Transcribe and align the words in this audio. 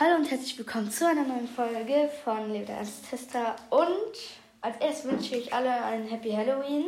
Hallo 0.00 0.16
und 0.16 0.28
herzlich 0.28 0.58
willkommen 0.58 0.90
zu 0.90 1.06
einer 1.06 1.22
neuen 1.22 1.46
Folge 1.46 2.10
von 2.24 2.50
Lebe 2.50 2.72
Ernst 2.72 3.08
Tester. 3.08 3.54
Und 3.70 4.16
als 4.60 4.76
erstes 4.78 5.08
wünsche 5.08 5.36
ich 5.36 5.54
alle 5.54 5.70
ein 5.70 6.08
Happy 6.08 6.32
Halloween. 6.32 6.86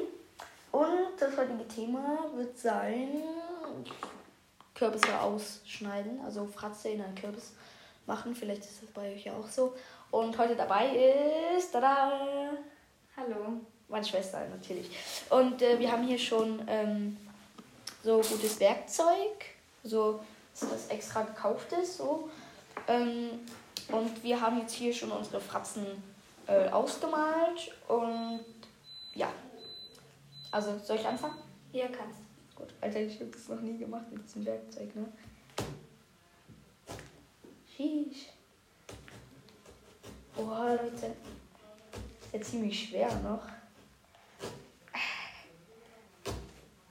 Und 0.73 1.11
das 1.17 1.37
heutige 1.37 1.69
Thema 1.69 2.25
wird 2.35 2.59
sein 2.59 3.23
Kürbisse 4.75 5.21
ausschneiden, 5.21 6.21
also 6.25 6.47
Fratze 6.47 6.89
in 6.89 7.01
einen 7.01 7.15
Kürbis 7.15 7.53
machen. 8.07 8.35
Vielleicht 8.35 8.63
ist 8.63 8.83
das 8.83 8.91
bei 8.91 9.15
euch 9.15 9.25
ja 9.25 9.35
auch 9.35 9.47
so. 9.47 9.77
Und 10.11 10.37
heute 10.37 10.57
dabei 10.57 10.89
ist 11.57 11.71
tada, 11.71 12.11
Hallo. 13.17 13.61
meine 13.87 14.05
Schwester 14.05 14.49
natürlich. 14.49 14.91
Und 15.31 15.63
äh, 15.63 15.79
wir 15.79 15.93
haben 15.93 16.03
hier 16.09 16.19
schon 16.19 16.61
ähm, 16.67 17.17
so 18.03 18.17
gutes 18.17 18.59
Werkzeug, 18.59 19.45
so 19.85 20.19
dass 20.59 20.71
das 20.71 20.89
extra 20.89 21.23
gekauft 21.23 21.73
ist, 21.73 21.99
so. 21.99 22.29
Ähm, 22.89 23.41
und 23.89 24.23
wir 24.23 24.41
haben 24.41 24.59
jetzt 24.59 24.75
hier 24.75 24.93
schon 24.93 25.11
unsere 25.11 25.41
Fratzen 25.41 25.87
äh, 26.47 26.69
ausgemalt 26.69 27.73
und 27.89 28.41
ja. 29.15 29.29
Also 30.51 30.79
soll 30.79 30.97
ich 30.97 31.07
anfangen? 31.07 31.39
Hier 31.73 31.89
kannst 31.89 32.21
Gut, 32.57 32.69
Alter, 32.81 33.03
ich 33.03 33.21
habe 33.21 33.31
das 33.31 33.49
noch 33.49 33.61
nie 33.61 33.77
gemacht 33.77 34.11
mit 34.11 34.25
diesem 34.25 34.47
Werkzeug, 34.47 34.97
ne? 34.97 35.07
Sheesh. 37.77 38.31
Boah, 40.35 40.79
Leute. 40.83 41.15
Ist 42.23 42.33
ja 42.33 42.41
ziemlich 42.41 42.89
schwer 42.89 43.15
noch. 43.17 43.43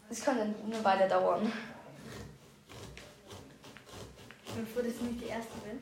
Das 0.08 0.22
kann 0.22 0.38
dann 0.38 0.56
eine 0.64 0.84
Weile 0.84 1.10
dauern. 1.10 1.52
Ich 4.56 4.62
bin 4.62 4.74
froh, 4.74 4.82
dass 4.84 4.96
ich 4.96 5.02
nicht 5.02 5.22
die 5.22 5.28
Erste 5.28 5.52
bin. 5.66 5.82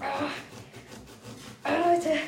Ah, 0.00 0.30
Leute. 1.64 2.18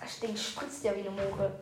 Das 0.00 0.18
Ding 0.18 0.36
spritzt 0.36 0.82
ja 0.82 0.92
wie 0.96 1.02
eine 1.02 1.10
Moore. 1.10 1.52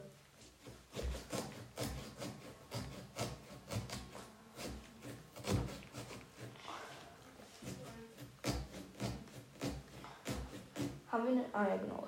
Haben 11.13 11.25
wir 11.25 11.31
eine. 11.31 11.45
Ah 11.53 11.69
ja 11.69 11.77
genau. 11.77 12.07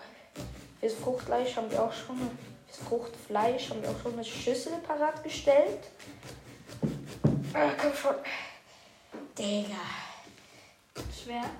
Fürs 0.81 0.95
Fruchtfleisch 0.95 1.57
haben 1.57 1.71
wir 1.71 1.83
auch 1.83 1.93
schon 1.93 2.17
fürs 2.67 2.89
Fruchtfleisch 2.89 3.69
haben 3.69 3.83
wir 3.83 3.91
auch 3.91 4.01
schon 4.03 4.15
eine 4.15 4.25
Schüssel 4.25 4.79
parat 4.79 5.23
gestellt. 5.23 5.91
Ah, 7.53 7.71
komm 7.77 7.93
schon. 7.93 8.15
Digga. 9.37 9.75
Schwer. 11.13 11.51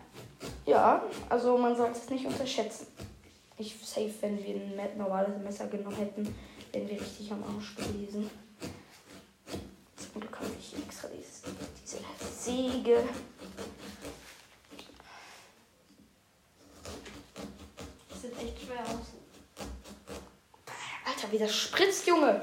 Ja, 0.65 1.03
also 1.29 1.59
man 1.59 1.77
sollte 1.77 1.99
es 1.99 2.11
nicht 2.11 2.27
unterschätzen. 2.27 2.87
Ich 3.59 3.75
safe, 3.83 4.13
wenn 4.21 4.43
wir 4.43 4.55
ein 4.55 4.97
normales 4.97 5.37
Messer 5.43 5.67
genommen 5.67 5.97
hätten, 5.97 6.35
wären 6.73 6.89
wir 6.89 7.01
richtig 7.01 7.31
am 7.33 7.43
Arsch 7.43 7.75
gewesen. 7.75 8.31
Zum 9.97 10.21
Glück 10.21 10.37
habe 10.37 10.51
ich 10.59 10.77
extra 10.83 11.09
dieses, 11.09 11.43
diese 11.83 11.99
Säge. 12.33 13.03
Das 18.09 18.23
sieht 18.23 18.39
echt 18.41 18.65
schwer 18.65 18.81
aus. 18.81 19.09
Alter, 21.05 21.33
wie 21.33 21.39
das 21.39 21.55
spritzt, 21.55 22.07
Junge! 22.07 22.41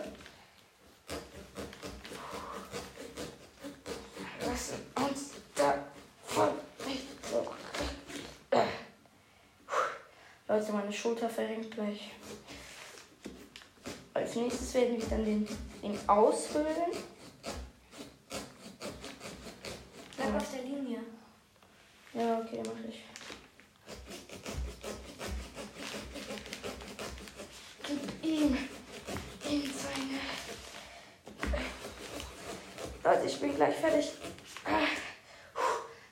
Lass 4.48 4.73
uns 4.95 5.31
davon 5.56 6.50
nicht 6.86 7.06
so. 7.30 7.46
Äh. 8.52 8.64
Leute, 10.47 10.72
meine 10.72 10.87
Schulter 10.98 11.30
verrenkt 11.30 11.72
gleich. 11.72 12.12
Als 14.13 14.35
nächstes 14.35 14.74
werden 14.74 15.00
wir 15.00 15.08
dann 15.08 15.25
den 15.25 15.47
Ding 15.84 15.97
ausfüllen. 16.08 16.91
Bleib 20.16 20.36
auf 20.36 20.52
der 20.52 20.63
Linie. 20.63 21.00
Ja, 22.13 22.40
okay, 22.40 22.63
mach 22.66 22.90
ich. 22.90 23.03
Gib 27.88 28.25
ihm 28.25 28.57
in 29.46 29.62
seine. 29.62 30.19
Leute, 33.03 33.28
ich 33.28 33.40
bin 33.40 33.56
gleich 33.56 33.75
fertig. 33.75 34.13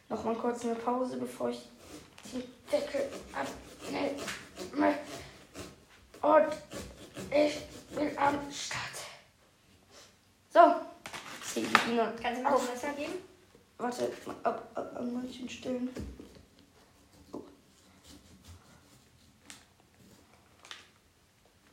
Nochmal 0.09 0.35
kurz 0.35 0.63
eine 0.63 0.75
Pause, 0.75 1.17
bevor 1.17 1.49
ich 1.49 1.67
den 2.31 2.43
Deckel 2.71 3.09
abnehme. 3.33 4.15
Und 6.21 6.53
ich 7.31 7.61
bin 7.95 8.17
am 8.17 8.51
Start. 8.51 8.81
So, 10.53 10.59
zieh 11.43 11.61
die 11.61 11.89
Biene 11.89 12.13
Kannst 12.21 12.39
du 12.39 12.43
mir 12.43 12.49
das 12.49 12.53
auf. 12.53 12.69
Messer 12.73 12.93
geben? 12.93 13.13
Warte, 13.77 14.11
ab, 14.43 14.71
ab, 14.73 14.95
an 14.95 15.13
manchen 15.13 15.49
Stellen. 15.49 15.89
Oh. 17.31 17.41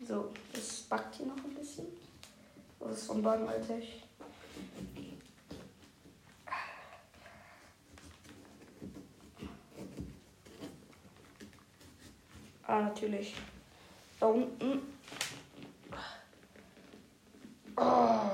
So, 0.07 0.33
das 0.53 0.81
backt 0.83 1.15
hier 1.15 1.27
noch 1.27 1.37
ein 1.37 1.55
bisschen. 1.55 1.87
Alter. 3.31 3.79
Ich 3.79 4.03
Ah, 12.73 12.81
natürlich. 12.81 13.35
Da 14.19 14.27
unten. 14.29 14.81
Oh. 17.77 18.31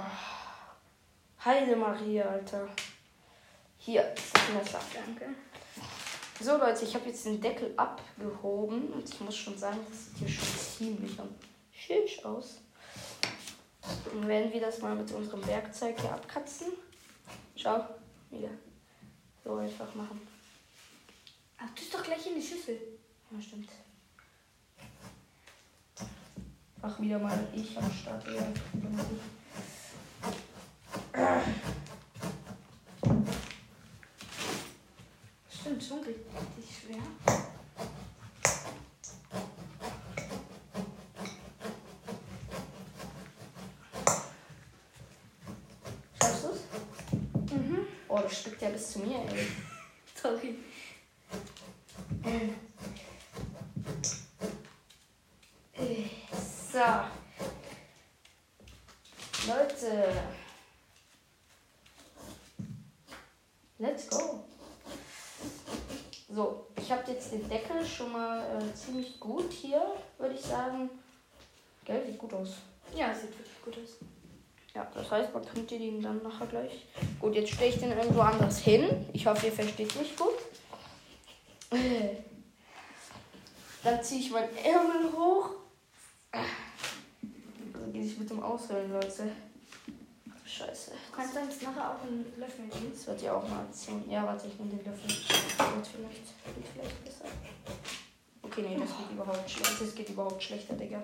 Heide 1.44 1.74
Maria, 1.74 2.24
Alter. 2.24 2.68
Hier 3.78 4.14
das 4.14 4.54
Messer. 4.54 4.80
Danke. 4.94 5.34
So 6.40 6.56
Leute, 6.56 6.84
ich 6.84 6.94
habe 6.94 7.06
jetzt 7.06 7.26
den 7.26 7.40
Deckel 7.40 7.72
abgehoben 7.76 8.92
und 8.92 9.12
ich 9.12 9.20
muss 9.20 9.36
schon 9.36 9.58
sagen, 9.58 9.78
das 9.88 10.06
sieht 10.06 10.18
hier 10.18 10.28
schon 10.28 10.48
ziemlich 10.48 11.18
am 11.18 11.30
Schisch 11.72 12.24
aus. 12.24 12.60
Dann 14.04 14.28
werden 14.28 14.52
wir 14.52 14.60
das 14.60 14.80
mal 14.80 14.94
mit 14.94 15.10
unserem 15.12 15.46
Werkzeug 15.46 16.00
hier 16.00 16.12
abkratzen. 16.12 16.68
Schau, 17.56 17.84
wieder. 18.30 18.50
So 19.44 19.56
einfach 19.56 19.94
machen. 19.94 20.26
Ach, 21.58 21.68
tu 21.74 21.82
es 21.82 21.90
doch 21.90 22.02
gleich 22.02 22.26
in 22.26 22.34
die 22.36 22.46
Schüssel. 22.46 22.80
Ja, 23.30 23.40
stimmt. 23.40 23.70
Ach, 26.80 27.00
wieder 27.00 27.18
mal 27.18 27.48
ich 27.52 27.76
am 27.76 27.92
Start. 27.92 28.24
Ja, 28.26 28.32
wieder 28.72 28.90
mal 28.90 29.04
ich. 29.12 29.20
Stimmt, 35.60 35.82
schon 35.82 35.98
richtig 35.98 36.24
schwer. 36.80 37.02
Schaffst 46.22 46.44
du 46.44 46.48
es? 46.50 46.60
Mhm. 47.52 47.86
Oh, 48.06 48.20
das 48.20 48.38
steckt 48.38 48.62
ja 48.62 48.70
bis 48.70 48.92
zu 48.92 49.00
mir, 49.00 49.18
ey. 49.18 49.48
Sorry. 50.14 50.54
So. 56.70 56.84
Leute. 59.48 60.22
Let's 63.78 64.08
go. 64.08 64.44
So, 66.28 66.66
ich 66.76 66.92
habe 66.92 67.02
jetzt 67.28 67.32
den 67.32 67.48
Deckel 67.48 67.84
schon 67.84 68.12
mal 68.12 68.40
äh, 68.40 68.74
ziemlich 68.74 69.18
gut 69.20 69.52
hier, 69.52 69.82
würde 70.18 70.34
ich 70.34 70.40
sagen. 70.40 70.90
Gell, 71.84 72.04
sieht 72.06 72.18
gut 72.18 72.32
aus. 72.34 72.54
Ja, 72.94 73.14
sieht 73.14 73.30
wirklich 73.30 73.62
gut 73.64 73.74
aus. 73.74 73.96
Ja, 74.74 74.86
das 74.94 75.10
heißt, 75.10 75.34
man 75.34 75.44
könnte 75.44 75.78
den 75.78 76.02
dann 76.02 76.22
nachher 76.22 76.46
gleich. 76.46 76.86
Gut, 77.20 77.34
jetzt 77.34 77.52
stelle 77.52 77.70
ich 77.70 77.78
den 77.78 77.92
irgendwo 77.92 78.20
anders 78.20 78.58
hin. 78.58 79.06
Ich 79.12 79.26
hoffe, 79.26 79.46
ihr 79.46 79.52
versteht 79.52 79.94
mich 79.96 80.16
gut. 80.16 80.38
Dann 83.84 84.02
ziehe 84.02 84.20
ich 84.20 84.30
meinen 84.30 84.56
Ärmel 84.56 85.12
hoch. 85.12 85.50
Also 86.32 87.92
gehe 87.92 88.04
ich 88.04 88.18
mit 88.18 88.28
dem 88.28 88.42
Aushöhlen, 88.42 88.92
Leute. 88.92 89.30
Scheiße. 90.44 90.90
Du 90.90 91.16
kannst 91.16 91.34
sonst 91.34 91.62
nachher 91.62 91.90
auch 91.90 92.02
einen 92.02 92.24
Löffel 92.36 92.64
nehmen. 92.66 92.92
Das 92.92 93.06
wird 93.06 93.22
ja 93.22 93.34
auch 93.34 93.48
mal 93.48 93.66
ziehen. 93.70 94.02
Ja, 94.10 94.24
warte, 94.24 94.48
ich 94.48 94.58
nehme 94.58 94.70
den 94.70 94.84
Löffel. 94.84 95.10
Okay, 98.58 98.70
nee, 98.70 98.80
das 98.80 98.90
geht 98.96 99.12
überhaupt 99.12 99.48
schlecht. 99.48 99.80
Das 99.80 99.94
geht 99.94 100.08
überhaupt 100.08 100.42
schlechter, 100.42 100.74
Digga. 100.74 101.00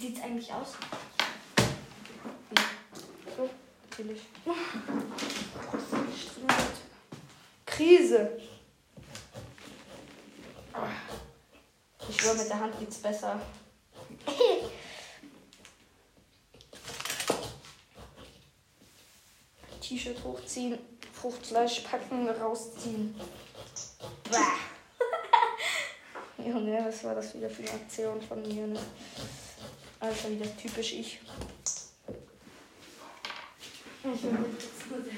sieht's 0.00 0.22
eigentlich 0.22 0.52
aus? 0.52 0.74
So, 3.36 3.50
natürlich. 3.90 4.22
Krise. 7.66 8.40
Ich 12.08 12.16
schwöre, 12.16 12.36
mit 12.36 12.48
der 12.48 12.60
Hand 12.60 12.78
geht's 12.78 12.98
besser. 12.98 13.40
T-Shirt 19.90 20.22
hochziehen, 20.22 20.78
Fruchtfleisch 21.12 21.80
packen, 21.80 22.28
rausziehen. 22.28 23.12
Bah. 24.30 24.54
Junge, 26.38 26.84
was 26.86 27.02
war 27.02 27.16
das 27.16 27.34
wieder 27.34 27.50
für 27.50 27.62
eine 27.62 27.72
Aktion 27.72 28.22
von 28.22 28.40
mir? 28.42 28.68
Ne? 28.68 28.78
Alter, 29.98 30.30
wieder 30.30 30.56
typisch 30.56 30.92
ich. 30.92 31.18
Ich 34.04 34.22
will 34.22 34.46
jetzt 34.60 34.90
nur 34.90 35.02
sehr 35.02 35.12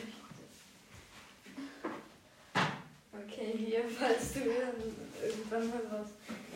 Okay, 3.12 3.54
hier, 3.58 3.84
falls 3.90 4.32
du 4.32 4.40
dann 4.40 4.82
irgendwann 5.22 5.68
mal 5.68 5.82
was. 5.90 6.08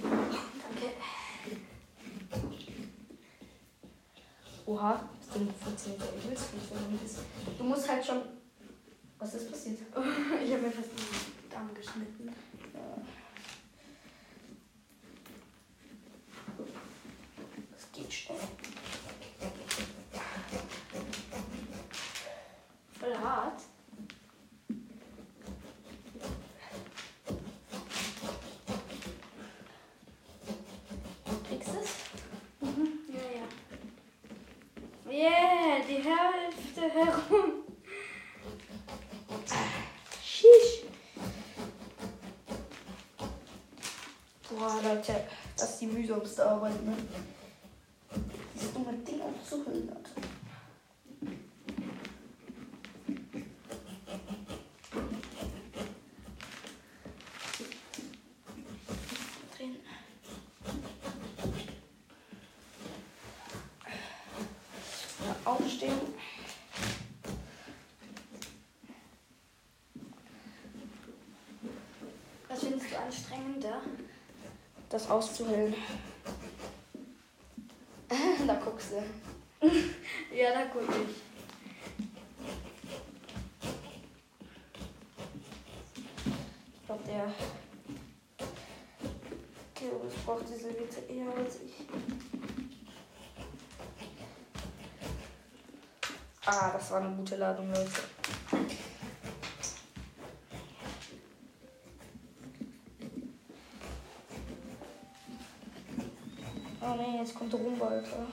Danke. 0.03 0.95
Oha, 4.67 5.01
das 5.21 5.29
Ding 5.39 5.49
funktioniert 5.63 6.03
ja 6.03 6.25
übelst 6.25 6.51
gut, 6.51 6.61
wenn 6.73 6.83
man 6.83 7.01
das. 7.01 7.19
Du 7.57 7.65
musst 7.65 7.89
halt 7.89 8.05
schon. 8.05 8.23
Was 9.19 9.35
ist 9.35 9.51
passiert? 9.51 9.79
Ich 10.45 10.53
habe 10.53 10.63
mir 10.63 10.71
fast 10.71 10.91
den 10.91 11.51
Darm 11.51 11.73
geschnitten. 11.73 12.35
Das 17.73 17.93
geht 17.93 18.13
schnell. 18.13 18.37
Hart. 23.23 23.61
Kriegst 31.49 31.69
du 31.69 31.79
es? 31.81 31.91
Ja, 33.09 33.27
ja. 33.35 33.47
Yeah, 35.13 35.79
die 35.89 36.03
Hälfte 36.03 36.83
herum. 36.91 37.53
Shish. 40.23 40.85
Boah, 44.51 44.81
Leute, 44.83 45.15
das 45.57 45.71
ist 45.71 45.81
die 45.81 45.87
mühsamste 45.87 46.45
Arbeit, 46.49 46.83
ne? 46.85 46.97
Dieses 48.55 48.73
dumme 48.73 48.93
Ding 48.99 49.21
aufzuhüllen, 49.21 49.89
Alter. 49.91 50.11
Drehen. 59.57 59.77
Ja, 65.25 65.37
aufstehen. 65.45 66.01
Was 72.49 72.61
findest 72.61 72.91
du 72.91 72.99
anstrengender? 72.99 73.81
Das 74.97 75.11
auszuhüllen. 75.11 75.75
da 78.47 78.55
guckst 78.55 78.93
du. 78.93 79.69
Ja, 80.35 80.53
da 80.55 80.65
guck 80.73 80.85
ich. 80.89 81.17
Ich 86.73 86.87
glaube, 86.87 87.03
der 87.07 87.31
Kürbis 89.75 90.15
braucht 90.25 90.49
diese 90.49 90.61
Serviette 90.61 91.01
eher 91.13 91.29
als 91.37 91.57
ich. 91.57 91.75
Ah, 96.47 96.71
das 96.73 96.91
war 96.91 97.03
eine 97.03 97.15
gute 97.15 97.37
Ladung, 97.37 97.69
Leute. 97.69 97.91
Oh 106.89 106.95
nee, 106.95 107.16
jetzt 107.27 107.35
kommt 107.35 107.53
Rumba, 107.55 107.89
Alter. 107.89 108.27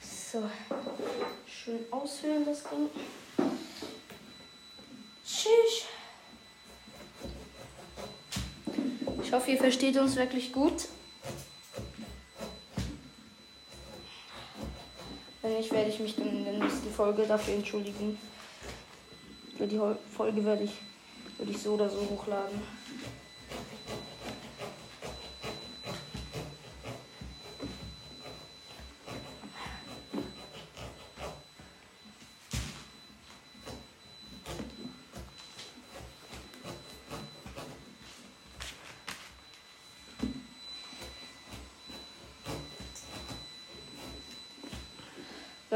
So, 0.00 0.42
schön 1.46 1.80
aushöhlen 1.90 2.46
das 2.46 2.62
Ding. 2.62 2.88
Tschüss. 5.24 5.84
Ich 9.22 9.32
hoffe, 9.32 9.50
ihr 9.50 9.58
versteht 9.58 9.98
uns 9.98 10.16
wirklich 10.16 10.52
gut. 10.52 10.88
Nicht, 15.56 15.72
werde 15.72 15.90
ich 15.90 15.98
mich 15.98 16.16
dann 16.16 16.28
in 16.28 16.44
der 16.44 16.54
nächsten 16.54 16.90
Folge 16.90 17.24
dafür 17.26 17.54
entschuldigen. 17.54 18.18
Für 19.56 19.66
die 19.66 19.80
Folge 20.14 20.44
werde 20.44 20.64
ich, 20.64 20.72
werde 21.38 21.52
ich 21.52 21.58
so 21.58 21.72
oder 21.72 21.88
so 21.88 21.98
hochladen. 22.10 22.60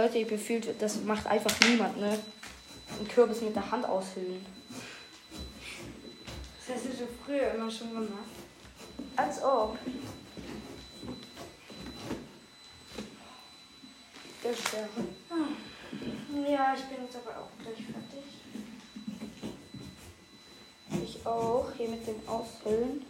Leute, 0.01 0.17
ihr 0.17 0.27
befühlt, 0.27 0.81
das 0.81 1.03
macht 1.03 1.27
einfach 1.27 1.53
niemand, 1.69 1.99
ne? 1.99 2.19
Ein 2.99 3.07
Kürbis 3.07 3.43
mit 3.43 3.55
der 3.55 3.71
Hand 3.71 3.85
aushöhlen. 3.85 4.47
Das 6.67 6.75
hast 6.75 6.87
du 6.87 6.97
schon 6.97 7.09
früher 7.23 7.53
immer 7.53 7.71
schon 7.71 7.91
gemacht. 7.91 8.31
Als 9.15 9.43
ob. 9.43 9.77
Der 14.43 14.55
Stern. 14.55 14.89
Ja, 16.49 16.75
ich 16.75 16.85
bin 16.85 17.05
jetzt 17.05 17.17
aber 17.17 17.41
auch 17.41 17.51
gleich 17.63 17.85
fertig. 17.85 18.25
Ich 21.05 21.27
auch. 21.27 21.71
Hier 21.77 21.91
mit 21.91 22.07
dem 22.07 22.27
Aushöhlen. 22.27 23.05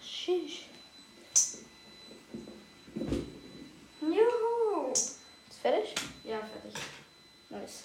Shish. 0.00 0.68
Juhu! 4.00 4.92
Ist 4.92 5.60
fertig? 5.60 5.94
Ja, 6.24 6.38
fertig. 6.38 6.80
Nice. 7.50 7.84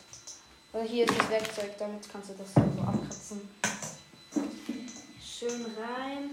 Also 0.74 0.88
hier 0.88 1.06
ist 1.06 1.18
das 1.18 1.30
Werkzeug, 1.30 1.69
damit 1.80 2.10
kannst 2.12 2.30
du 2.30 2.34
das 2.34 2.54
so 2.54 2.62
abkratzen. 2.82 3.50
Schön 5.22 5.66
rein. 5.78 6.32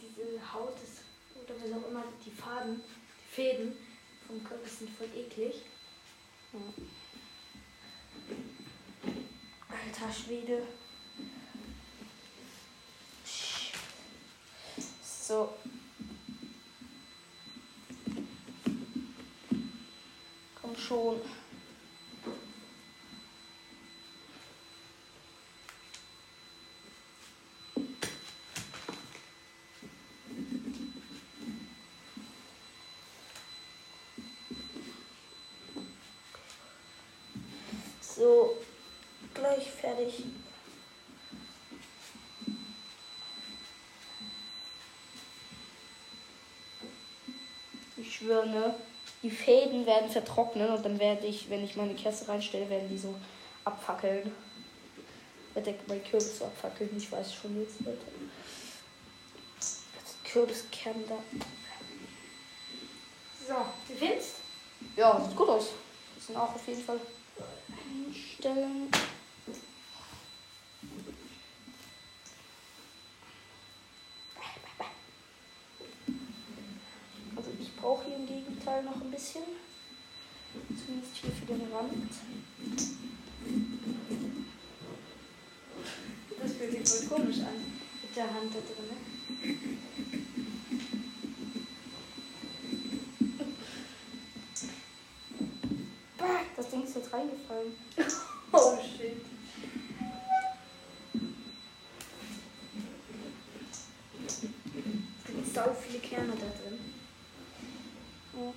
Diese 0.00 0.52
Haut 0.52 0.76
ist, 0.82 1.02
oder 1.34 1.54
was 1.60 1.70
auch 1.72 1.88
immer, 1.90 2.04
die 2.24 2.30
Faden, 2.30 2.80
die 2.80 3.34
Fäden 3.34 3.76
vom 4.26 4.42
Kürbis 4.42 4.78
sind 4.78 4.90
voll 4.90 5.08
eklig. 5.14 5.62
Alter 9.68 10.12
Schwede. 10.12 10.62
So. 15.02 15.54
Komm 20.60 20.76
schon. 20.76 21.20
fertig. 39.84 40.24
Ich 47.96 48.13
schwöre, 48.24 48.46
ne? 48.46 48.74
Die 49.22 49.30
Fäden 49.30 49.86
werden 49.86 50.10
vertrocknen 50.10 50.68
und 50.68 50.84
dann 50.84 50.98
werde 50.98 51.26
ich, 51.26 51.48
wenn 51.50 51.64
ich 51.64 51.76
meine 51.76 51.94
Kerze 51.94 52.28
reinstelle, 52.28 52.68
werden 52.68 52.88
die 52.88 52.98
so 52.98 53.14
abfackeln. 53.64 54.32
Wird 55.54 55.66
der 55.66 55.74
mein 55.86 56.02
Kürbis 56.04 56.38
so 56.38 56.46
abfackeln? 56.46 56.90
Ich 56.96 57.10
weiß 57.10 57.34
schon 57.34 57.60
jetzt, 57.60 57.80
Leute. 57.80 58.00
Das 59.58 60.16
Kürbiskern 60.24 61.04
da. 61.08 61.18
So, 63.46 63.54
wie 63.88 63.94
findest 63.94 64.36
Ja, 64.96 65.20
sieht 65.20 65.36
gut 65.36 65.48
aus. 65.48 65.68
Das 66.16 66.26
sind 66.26 66.36
auch 66.36 66.54
auf 66.54 66.66
jeden 66.66 66.82
Fall 66.82 66.98
einstellen. 68.08 68.90
Also 77.36 77.50
ich 77.60 77.73
brauche 77.84 78.06
hier 78.06 78.16
im 78.16 78.26
Gegenteil 78.26 78.82
noch 78.82 78.98
ein 78.98 79.10
bisschen. 79.10 79.42
Zumindest 80.68 81.16
hier 81.16 81.30
für 81.30 81.44
den 81.44 81.70
Rand. 81.70 81.92
Das 86.40 86.52
fühlt 86.52 86.86
sich 86.86 87.08
voll 87.08 87.18
komisch 87.18 87.40
an. 87.40 87.60
Mit 88.00 88.16
der 88.16 88.24
Hand 88.24 88.54
da 88.54 88.60
drin. 88.60 88.88
ne? 88.88 88.96
Das 96.56 96.70
Ding 96.70 96.84
ist 96.84 96.96
jetzt 96.96 97.12
reingefallen. 97.12 97.74
Oh 98.56 98.78
shit. 98.80 99.16
Es 104.28 104.40
sind 105.26 105.52
sau 105.52 105.74
viele 105.74 105.98
Kerne 105.98 106.34
da 106.36 106.46
drin. 106.62 106.78
Ja. 108.36 108.52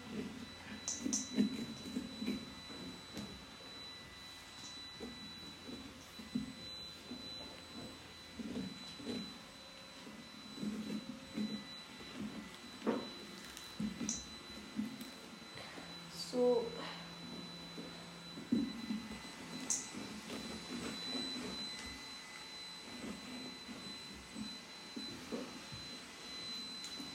So. 16.37 16.63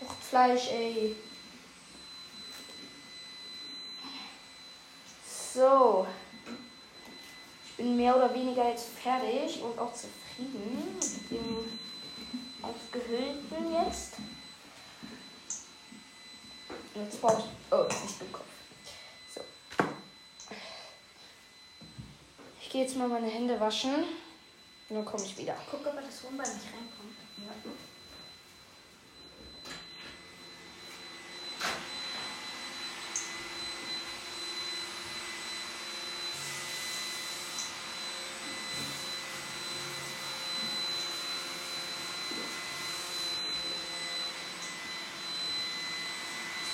Fruchtfleisch, 0.01 0.71
ey. 0.73 1.15
So. 5.55 6.09
Ich 7.65 7.77
bin 7.77 7.97
mehr 7.97 8.17
oder 8.17 8.35
weniger 8.35 8.69
jetzt 8.71 8.89
fertig 8.89 9.63
und 9.63 9.79
auch 9.79 9.93
zufrieden 9.95 10.97
mit 10.97 11.31
dem 11.31 11.79
Ausgehöhlten 12.61 13.73
jetzt. 13.87 14.15
Jetzt 16.97 17.21
brauche 17.23 17.39
ich. 17.39 17.47
Oh, 17.71 17.85
nicht 17.85 18.21
im 18.21 18.33
Kopf. 18.33 18.45
So. 19.35 19.41
Ich 22.61 22.62
gehe 22.73 22.83
jetzt 22.83 22.97
mal 22.97 23.07
meine 23.07 23.27
Hände 23.27 23.61
waschen. 23.61 23.93
Und 24.89 24.97
dann 24.97 25.05
komme 25.05 25.25
ich 25.25 25.37
wieder. 25.37 25.55
Guck, 25.71 25.87
ob 25.87 25.95
er 25.95 26.03
das 26.03 26.25
Rumbein 26.25 26.49
nicht 26.55 26.67
reinkommt. 26.73 27.13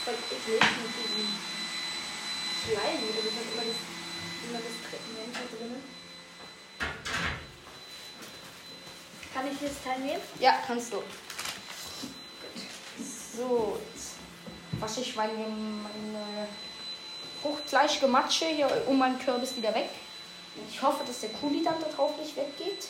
Das 0.07 0.15
ist 0.15 0.29
voll 0.31 0.37
eklig 0.37 0.63
mit 0.63 0.93
diesem 0.97 1.29
Schleim. 2.65 2.99
Oder 3.03 3.21
das 3.25 3.35
hat 3.35 3.49
immer 3.53 3.65
das, 3.67 3.81
immer 4.49 4.61
das 4.63 4.77
Treppenende 4.91 5.45
drin. 5.57 5.99
Kann 9.39 9.47
ich 9.53 9.59
das 9.61 9.85
Teil 9.85 10.01
nehmen? 10.01 10.21
Ja, 10.41 10.55
kannst 10.67 10.93
du. 10.93 11.03
So, 13.37 13.79
jetzt 13.95 14.15
wasche 14.81 15.01
ich 15.01 15.17
meine, 15.17 15.33
meine 15.33 16.49
Fruchtfleischgematsche 17.43 18.47
hier 18.47 18.85
um 18.87 18.99
meinen 18.99 19.19
Kürbis 19.19 19.57
wieder 19.57 19.75
weg. 19.75 19.91
Ich 20.71 20.83
hoffe, 20.83 21.05
dass 21.05 21.21
der 21.21 21.31
Kuli 21.31 21.63
dann 21.63 21.81
da 21.81 21.89
drauf 21.89 22.17
nicht 22.19 22.37
weggeht. 22.37 22.89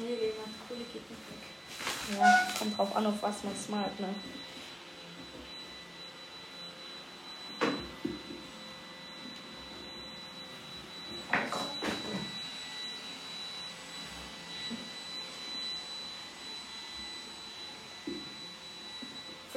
Nee, 0.00 0.16
der 0.16 0.30
Kohle 0.68 0.84
geht 0.92 1.10
nicht 1.10 1.22
weg. 1.30 2.18
Ja, 2.18 2.48
kommt 2.58 2.76
drauf 2.76 2.96
an, 2.96 3.06
auf 3.06 3.22
was 3.22 3.44
man 3.44 3.54
es 3.54 3.68
malt, 3.68 3.98
ne? 4.00 4.14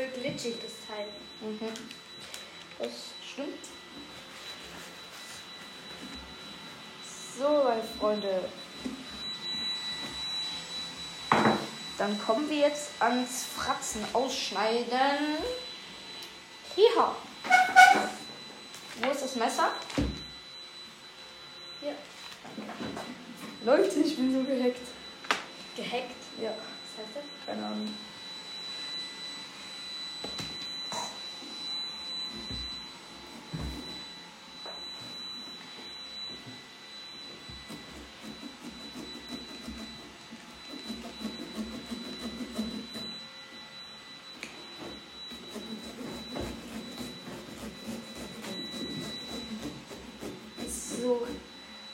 Voll 0.07 0.21
glitschig, 0.21 0.55
das 0.61 0.73
Teil. 0.87 1.07
Mhm. 1.41 1.73
Das 2.79 2.91
stimmt. 3.31 3.65
So, 7.37 7.63
meine 7.63 7.83
Freunde. 7.99 8.49
Dann 11.97 12.19
kommen 12.21 12.49
wir 12.49 12.57
jetzt 12.57 12.91
ans 12.99 13.45
Fratzen 13.55 14.05
ausschneiden. 14.13 15.37
Hier. 16.75 17.15
Wo 19.01 19.11
ist 19.11 19.23
das 19.23 19.35
Messer? 19.35 19.71
Hier. 21.81 21.95
Läuft 23.63 23.97
nicht, 23.97 24.09
ich 24.09 24.15
bin 24.15 24.33
so 24.33 24.43
gehackt. 24.43 24.79
Gehackt. 25.75 26.15
Ja, 26.41 26.51
Was 26.51 27.05
heißt 27.05 27.15
das? 27.15 27.45
keine 27.45 27.65
Ahnung. 27.65 27.93
So, 50.67 51.25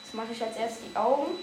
jetzt 0.03 0.13
mache 0.15 0.22
ich 0.33 0.43
als 0.43 0.57
erstes 0.57 0.89
die 0.89 0.95
Augen. 0.95 1.37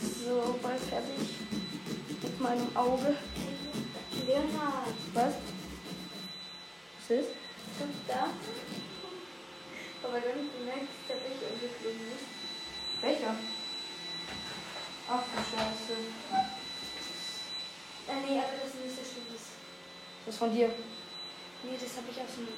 So, 0.00 0.58
bald 0.62 0.80
fertig 0.80 1.08
mit 2.22 2.40
meinem 2.40 2.76
Auge. 2.76 3.16
Leonard. 4.26 4.94
Was? 5.14 5.34
Was 7.08 7.16
ist? 7.20 7.30
Kommst 7.78 8.04
du 8.04 8.12
da? 8.12 8.28
Aber 10.04 10.20
wenn 10.20 10.44
du 10.44 10.64
merkst, 10.64 10.92
dass 10.92 11.08
der 11.08 11.24
Becher 11.24 11.48
umgeflogen 11.54 12.04
ist. 12.12 12.28
Welcher? 13.00 13.34
Ach 15.08 15.22
du 15.24 15.38
Scheiße. 15.40 15.96
Äh, 18.08 18.20
nee, 18.28 18.36
aber 18.36 18.60
das 18.60 18.74
ist 18.74 18.84
nicht 18.84 18.96
so 18.96 19.00
schlimm. 19.08 19.24
Das, 19.32 19.56
Das 20.26 20.27
ist 20.38 20.44
von 20.44 20.54
dir. 20.54 20.68
nee, 21.64 21.76
das 21.80 21.96
habe 21.96 22.06
ich 22.10 22.20
aus 22.20 22.36
dem. 22.36 22.48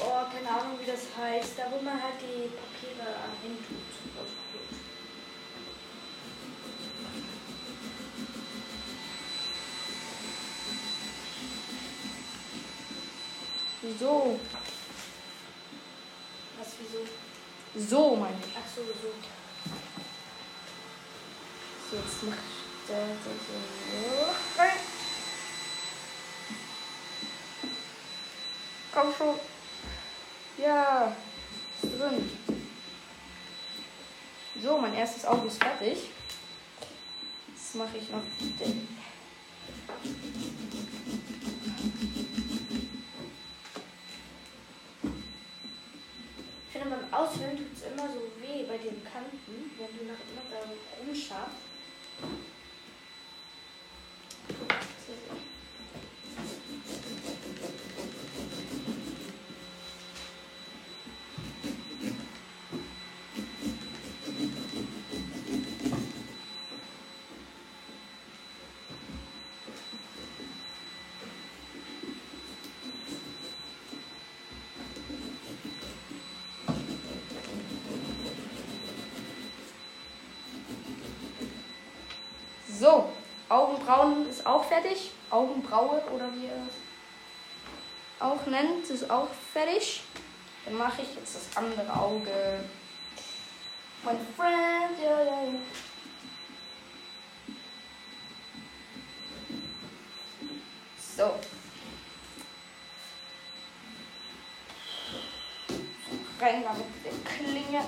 Oh, 0.00 0.24
keine 0.30 0.48
Ahnung, 0.48 0.78
wie 0.80 0.90
das 0.90 1.06
heißt. 1.16 1.58
Da, 1.58 1.64
wo 1.70 1.80
man 1.82 2.02
halt 2.02 2.14
die 2.20 2.50
Papiere 2.50 3.16
hin 3.42 3.56
tut. 3.66 3.78
Ausgeholt. 4.20 4.68
So. 13.98 14.40
Was, 16.58 16.68
wieso? 16.78 17.88
So 17.88 18.16
meine 18.16 18.36
ich. 18.46 18.54
Ach 18.54 18.68
so, 18.74 18.82
so. 18.82 19.14
So, 21.90 21.96
jetzt 21.96 22.22
mach 22.24 22.36
ich 22.36 22.88
das 22.88 23.36
so. 23.46 24.60
Rein. 24.60 24.78
Komm 29.02 29.12
schon. 29.18 29.34
Ja. 30.64 31.16
Ist 31.82 31.98
drin. 31.98 32.30
So, 34.62 34.78
mein 34.78 34.94
erstes 34.94 35.24
Auge 35.24 35.48
ist 35.48 35.60
fertig. 35.60 36.10
Jetzt 37.48 37.74
mache 37.74 37.96
ich 37.96 38.08
noch 38.10 38.22
den. 38.38 38.86
Ich 46.68 46.72
finde, 46.72 46.96
beim 46.96 47.12
Auswählen 47.12 47.56
tut 47.56 47.72
es 47.74 47.82
immer 47.82 48.06
so 48.08 48.20
weh 48.40 48.62
bei 48.68 48.78
den 48.78 49.02
Kanten, 49.02 49.72
wenn 49.78 49.98
du 49.98 50.04
nach 50.04 50.20
immer 50.30 50.48
da 50.48 50.58
rumschaffst. 51.00 51.72
So, 82.82 83.12
Augenbrauen 83.72 84.28
ist 84.28 84.46
auch 84.46 84.64
fertig. 84.64 85.12
Augenbraue 85.30 86.02
oder 86.14 86.32
wie 86.34 86.44
ihr 86.44 86.66
es 86.68 88.22
auch 88.22 88.44
nennt, 88.46 88.88
ist 88.88 89.10
auch 89.10 89.28
fertig. 89.52 90.02
Dann 90.64 90.76
mache 90.76 91.02
ich 91.02 91.14
jetzt 91.14 91.34
das 91.34 91.56
andere 91.56 91.90
Auge. 91.92 92.60
Mein 94.04 94.18
Friend, 94.36 94.98
ja, 95.02 95.24
ja, 95.24 95.42
ja. 95.44 95.52
So. 101.16 101.34
Rein 106.40 106.64
mal 106.64 106.74
mit 106.74 107.04
der 107.04 107.12
Klinge. 107.24 107.84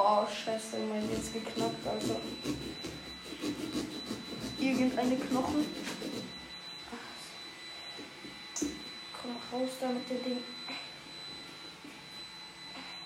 Oh, 0.00 0.26
jetzt 1.28 1.46
geknackt, 1.46 1.86
also. 1.86 2.20
Irgendeine 4.58 5.16
Knochen. 5.16 5.66
Komm 9.20 9.36
raus 9.52 9.70
da 9.80 9.88
mit 9.88 10.08
dem 10.08 10.24
Ding. 10.24 10.38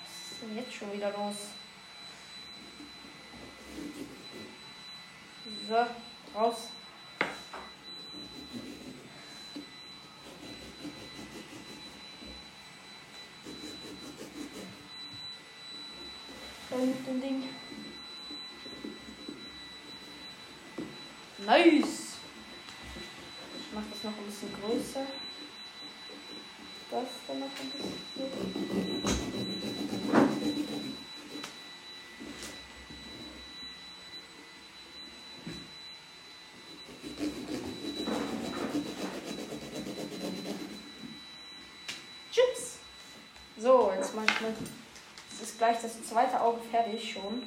Was 0.03 0.33
ist 0.33 0.43
denn 0.43 0.57
jetzt 0.57 0.75
schon 0.75 0.93
wieder 0.93 1.11
los? 1.11 1.37
So, 5.69 6.39
raus. 6.39 6.57
Rein 16.71 16.89
mit 16.89 17.07
dem 17.07 17.21
Ding. 17.21 17.49
Nice! 21.53 22.17
Ich 23.59 23.75
mach 23.75 23.83
das 23.91 24.05
noch 24.05 24.17
ein 24.17 24.25
bisschen 24.25 24.49
größer. 24.55 25.07
Das 26.91 27.09
dann 27.29 27.41
noch 27.41 27.47
ein 27.47 27.71
bisschen. 27.71 27.93
Chips! 42.33 42.79
So, 43.59 43.93
jetzt 43.95 44.15
mal. 44.15 44.25
Jetzt 44.25 45.43
ist 45.43 45.59
gleich 45.59 45.77
das 45.83 46.03
zweite 46.03 46.41
Auge 46.41 46.63
fertig 46.71 47.13
schon. 47.13 47.43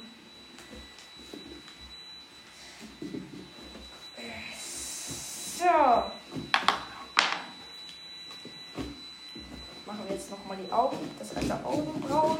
So. 5.58 5.64
Machen 9.86 10.04
wir 10.06 10.14
jetzt 10.14 10.30
nochmal 10.30 10.58
die 10.58 10.70
Augen, 10.70 11.10
das 11.18 11.34
alte 11.34 11.64
Augenbrauen. 11.64 12.38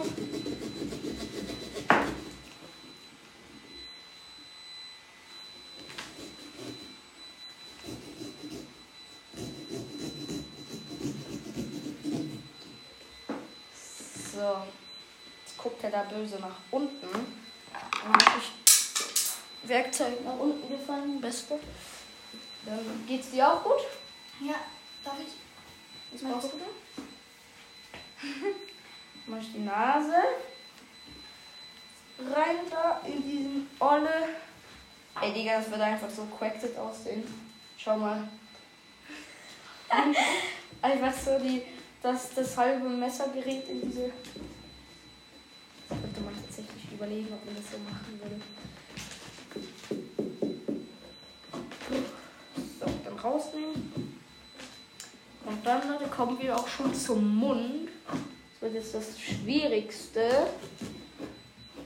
So. 14.32 14.62
Jetzt 15.86 15.92
guckt 15.92 15.94
er 15.94 16.02
da 16.02 16.02
böse 16.02 16.38
nach 16.40 16.56
unten. 16.70 17.08
Dann 17.72 18.12
habe 18.12 18.40
ich 18.40 19.68
Werkzeug 19.68 20.24
nach 20.24 20.38
unten 20.38 20.68
gefallen, 20.68 21.20
beste. 21.20 21.58
Dann 22.64 23.04
geht's 23.06 23.30
dir 23.30 23.52
auch 23.52 23.62
gut? 23.62 23.80
Ja, 24.40 24.54
darf 25.04 25.16
ich? 25.20 25.34
Was 26.12 26.22
machst 26.22 26.52
du 26.52 26.58
da? 26.58 27.02
Mach 29.26 29.38
ich 29.38 29.52
die 29.52 29.60
Nase. 29.60 30.16
Rein 32.18 32.56
da 32.70 33.00
in 33.06 33.22
diesen 33.22 33.70
Olle. 33.78 34.28
Ey, 35.20 35.32
Digga, 35.32 35.58
das 35.58 35.70
wird 35.70 35.80
einfach 35.80 36.10
so 36.10 36.26
cracked 36.38 36.76
aussehen. 36.76 37.24
Schau 37.76 37.96
mal. 37.96 38.28
einfach 40.82 41.12
so 41.12 41.38
die, 41.38 41.62
das, 42.02 42.34
das 42.34 42.56
halbe 42.56 42.88
Messergerät 42.88 43.68
in 43.68 43.80
diese. 43.82 44.12
Könnte 45.88 46.20
man 46.20 46.34
tatsächlich 46.34 46.92
überlegen, 46.92 47.28
ob 47.32 47.44
man 47.44 47.54
das 47.54 47.70
so 47.70 47.78
machen 47.78 48.20
würde. 48.20 48.40
So, 52.80 52.86
dann 53.04 53.18
rausnehmen. 53.18 53.92
Und 55.44 55.64
dann, 55.64 55.88
Leute, 55.88 56.10
kommen 56.10 56.38
wir 56.40 56.56
auch 56.56 56.66
schon 56.66 56.92
zum 56.92 57.36
Mund. 57.36 57.88
Das 58.08 58.62
wird 58.62 58.74
jetzt 58.74 58.94
das 58.94 59.20
Schwierigste. 59.20 60.48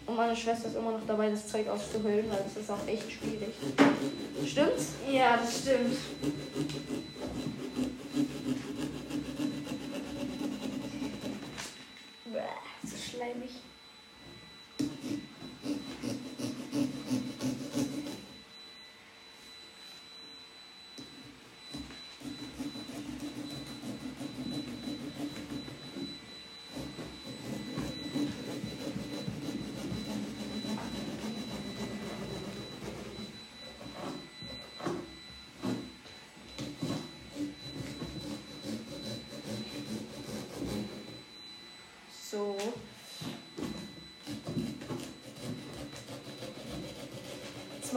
Und 0.06 0.16
meine 0.16 0.34
Schwester 0.34 0.68
ist 0.68 0.76
immer 0.76 0.92
noch 0.92 1.06
dabei, 1.06 1.30
das 1.30 1.46
Zeug 1.46 1.68
auszuhöhlen, 1.68 2.28
weil 2.30 2.42
das 2.42 2.56
ist 2.56 2.70
auch 2.70 2.86
echt 2.86 3.12
schwierig. 3.12 3.54
Stimmt's? 4.44 4.94
Ja, 5.10 5.36
das 5.36 5.58
stimmt. 5.60 5.96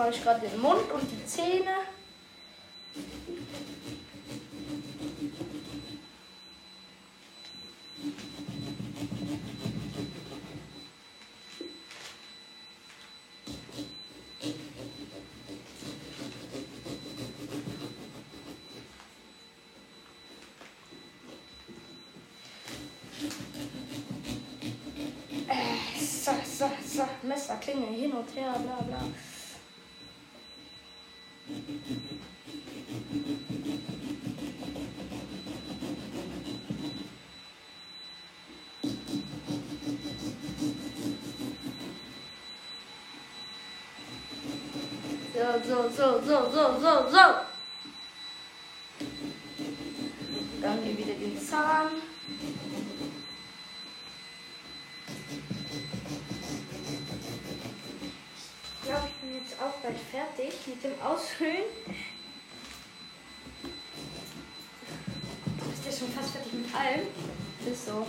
Mache 0.04 0.16
ich 0.16 0.24
gerade 0.24 0.46
den 0.46 0.60
Mund 0.60 0.92
und 0.92 1.10
die 1.10 1.26
Zähne. 1.26 1.72
Äh, 25.48 26.04
so, 26.04 27.08
Messerklinge 27.26 27.88
hin 27.88 28.12
und 28.12 28.36
her, 28.36 28.54
bla 28.60 28.82
bla. 28.82 29.08
So, 45.65 45.89
so, 45.89 46.21
so, 46.21 46.52
so, 46.52 46.80
so, 46.82 47.10
so. 47.10 47.26
Dann 50.62 50.84
hier 50.84 50.97
wieder 50.97 51.13
den 51.13 51.39
Zahn. 51.39 51.88
Ich 58.82 58.89
glaube, 58.89 59.08
ich 59.08 59.13
bin 59.21 59.36
jetzt 59.36 59.62
auch 59.62 59.76
bald 59.82 59.97
fertig 60.12 60.54
mit 60.67 60.84
dem 60.84 61.02
Ausfüllen. 61.02 61.63
Du 65.60 65.65
bist 65.69 65.86
ja 65.86 65.91
schon 65.91 66.13
fast 66.13 66.32
fertig 66.32 66.54
mit 66.54 66.76
allem. 66.76 67.08
Ist 67.65 67.86
so. 67.86 68.06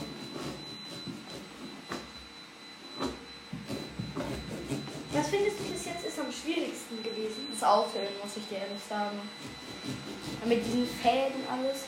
Was 5.12 5.28
findest 5.28 5.60
du 5.60 5.64
bis 5.64 5.84
jetzt 5.84 6.04
ist 6.06 6.18
am 6.18 6.32
schwierigsten 6.32 7.00
Auffüllen, 7.64 8.12
muss 8.22 8.36
ich 8.36 8.46
dir 8.48 8.58
ehrlich 8.58 8.82
sagen. 8.88 9.20
Mit 10.44 10.64
diesen 10.64 10.86
Fäden 10.86 11.46
alles. 11.50 11.84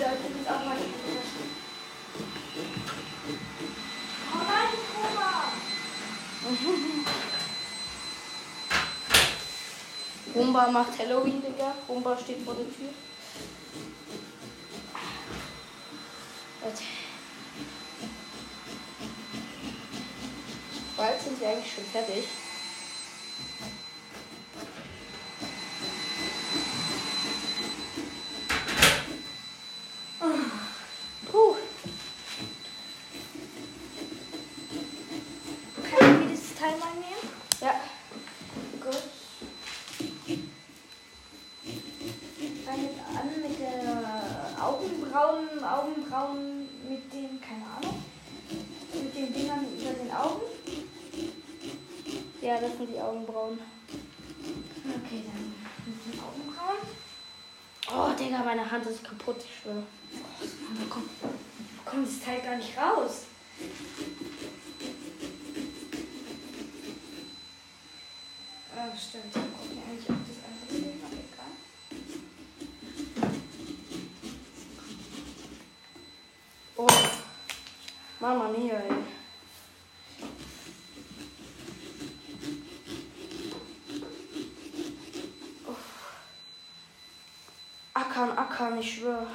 Ja, 0.00 0.12
ich 0.12 0.36
jetzt 0.36 0.50
auch 0.50 0.64
mal 0.64 0.76
Oh 4.32 4.42
nein, 4.48 4.72
Oma! 5.02 5.32
Rumba 10.34 10.70
macht 10.70 10.98
Halloween, 10.98 11.42
Digga. 11.42 11.74
Rumba 11.88 12.16
steht 12.18 12.42
vor 12.44 12.54
der 12.54 12.64
Tür. 12.64 12.90
Leute. 16.64 16.82
Bald 20.96 21.20
sind 21.20 21.40
wir 21.40 21.48
eigentlich 21.48 21.74
schon 21.74 21.84
fertig. 21.84 22.24
Puh. 31.30 31.56
Kann 35.90 36.22
ich 36.22 36.28
dieses 36.30 36.54
Teil 36.54 36.78
mal 36.78 36.94
nehmen? 36.94 37.28
Ja. 37.60 37.74
Gut. 38.80 39.02
Fangen 42.64 43.00
an 43.10 43.28
mit 43.42 43.60
der 43.60 44.64
Augenbrauen, 44.64 45.62
Augenbrauen 45.62 46.68
mit 46.88 47.12
den, 47.12 47.40
keine 47.40 47.66
Ahnung, 47.76 48.02
mit 48.94 49.14
den 49.14 49.32
Dingern 49.34 49.66
über 49.76 49.92
den 49.92 50.10
Augen. 50.12 50.42
Ja, 52.40 52.60
das 52.60 52.76
sind 52.76 52.90
die 52.90 53.00
Augenbrauen. 53.00 53.58
Okay, 53.58 55.22
dann 55.26 55.54
mit 55.86 55.98
den 56.06 56.20
Augenbrauen. 56.20 56.82
Oh, 57.90 58.12
Digga, 58.18 58.42
meine 58.42 58.70
Hand 58.70 58.86
ist 58.86 59.04
kaputt, 59.04 59.36
ich 59.38 59.62
schwöre. 59.62 59.82
Aber 60.70 60.86
komm, 60.88 61.08
kommt 61.84 62.06
das 62.06 62.20
Teil 62.20 62.40
gar 62.40 62.56
nicht 62.56 62.76
raus. 62.76 63.26
Oh, 68.76 68.83
stimmt. 68.96 69.26
Ich 69.26 69.32
gucke 69.32 69.74
mir 69.74 69.82
eigentlich 69.82 70.10
auch 70.10 70.24
das 70.28 70.38
andere 70.44 70.68
sehen, 70.70 71.00
aber 71.04 71.16
egal. 71.16 71.52
Oh. 76.76 76.88
Mama 78.20 78.48
mia, 78.48 78.74
ey. 78.74 78.92
Ackern, 87.94 88.38
ackern, 88.38 88.78
ich 88.78 88.94
schwöre. 88.94 89.26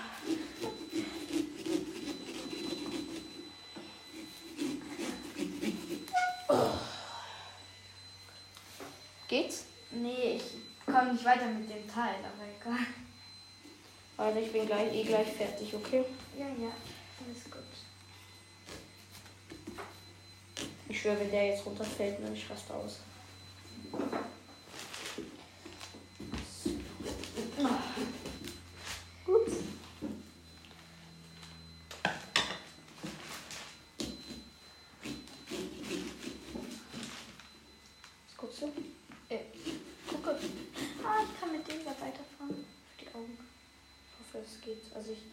Oh. 6.48 6.70
Geht's? 9.28 9.66
Nee, 9.92 10.38
ich 10.38 10.44
komme 10.86 11.14
nicht 11.14 11.19
weiter 11.30 11.46
mit 11.48 11.70
dem 11.70 11.88
Teil, 11.88 12.16
aber 12.24 12.44
egal. 12.60 12.86
Warte, 14.18 14.40
ich 14.40 14.52
bin 14.52 14.66
gleich 14.66 14.94
eh 14.94 15.04
gleich 15.04 15.28
fertig, 15.28 15.74
okay? 15.76 16.04
Ja, 16.38 16.48
ja, 16.48 16.72
alles 17.26 17.44
gut. 17.46 17.62
Ich 20.88 21.00
schwöre, 21.00 21.20
wenn 21.20 21.32
der 21.32 21.48
jetzt 21.48 21.66
runterfällt, 21.66 22.18
dann 22.22 22.34
ich 22.34 22.50
raste 22.50 22.74
aus. 22.74 23.00
Ups. 29.28 29.54
Was 38.26 38.38
guckst 38.38 38.62
du? 38.64 38.74
Äh, 39.30 39.40
gucke. 40.08 40.40
Ah, 41.06 41.24
ich 41.24 41.40
kann 41.40 41.52
mit 41.52 41.68
dem 41.68 41.86
da 41.86 41.92
weiterfahren. 41.92 42.66
Für 42.98 43.06
die 43.06 43.08
Augen. 43.16 43.38
Ich 43.38 44.20
hoffe, 44.20 44.46
es 44.46 44.62
geht. 44.62 44.84
Also 44.96 45.12
ich 45.12 45.24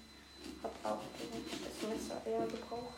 habe 0.62 0.74
auch 0.84 1.02
das 1.20 1.88
Messer 1.88 2.22
eher 2.26 2.46
gebraucht. 2.46 2.92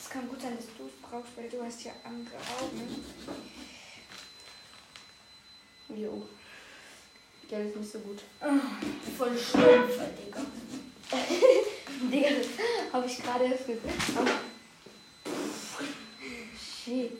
Es 0.00 0.08
kann 0.10 0.28
gut 0.28 0.40
sein, 0.40 0.56
dass 0.56 0.66
du 0.66 0.86
es 0.86 1.08
brauchst, 1.08 1.19
weil 1.36 1.48
du 1.48 1.62
hast 1.62 1.84
ja 1.84 1.92
andere 2.04 2.36
Augen. 2.36 3.04
Jo. 5.94 6.26
Geld 7.48 7.70
ist 7.70 7.76
nicht 7.76 7.92
so 7.92 7.98
gut. 8.00 8.22
Voll 9.18 9.36
stumpf, 9.36 9.98
Digga. 10.16 10.40
Digga, 12.12 12.28
das 12.30 12.92
habe 12.92 13.06
ich 13.06 13.18
gerade 13.18 13.44
erst 13.44 13.66
gesehen. 13.66 13.90
Shit. 16.84 17.18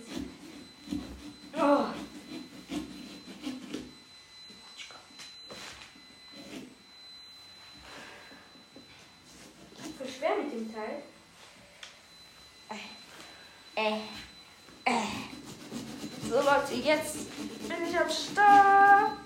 Oh. 1.54 1.86
Voll 9.98 10.08
schwer 10.08 10.36
mit 10.42 10.52
dem 10.52 10.72
Teil. 10.72 11.02
Äh. 13.80 14.00
Äh. 14.84 15.06
So 16.28 16.36
Leute, 16.36 16.74
jetzt 16.74 17.16
bin 17.66 17.88
ich 17.88 17.98
am 17.98 18.10
Start. 18.10 19.18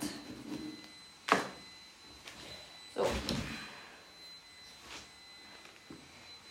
So. 2.94 3.04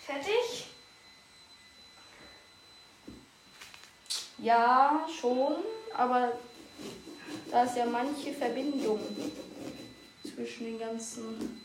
Fertig? 0.06 0.66
Ja, 4.44 5.08
schon, 5.08 5.54
aber 5.96 6.34
da 7.50 7.64
ist 7.64 7.78
ja 7.78 7.86
manche 7.86 8.34
Verbindung 8.34 9.00
zwischen 10.22 10.66
den 10.66 10.80
ganzen. 10.80 11.62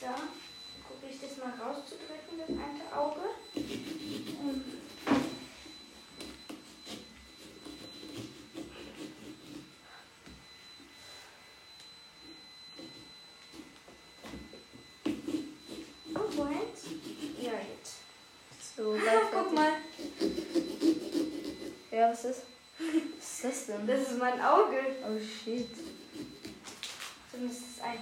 So. 0.00 0.06
jetzt 1.20 1.38
mal 1.38 1.50
rauszudrücken, 1.50 2.38
das 2.38 2.48
eine 2.48 2.96
Auge. 2.96 3.20
Und 3.54 4.64
Oh, 16.14 16.20
wo 16.36 16.46
hängt? 16.46 16.78
Ja, 17.40 17.52
jetzt. 17.52 17.98
So, 18.76 18.92
Ah, 18.92 18.98
gleich 19.00 19.20
guck 19.32 19.50
fertig. 19.50 19.54
mal, 19.54 19.72
Was 22.10 22.24
ist? 22.24 22.42
Was 22.78 22.94
ist 23.22 23.44
das 23.44 23.66
denn? 23.66 23.86
das 23.86 24.00
ist 24.00 24.18
mein 24.18 24.40
Auge. 24.40 24.80
Oh 25.02 25.18
shit. 25.20 25.68
Das 27.30 27.40
ist 27.42 27.62
das 27.76 27.84
eine. 27.84 28.00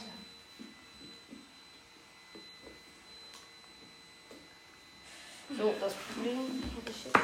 So, 5.58 5.74
das 5.80 5.94
Problem 5.94 6.62
habe 6.76 6.90
ich 6.90 7.04
jetzt. 7.04 7.16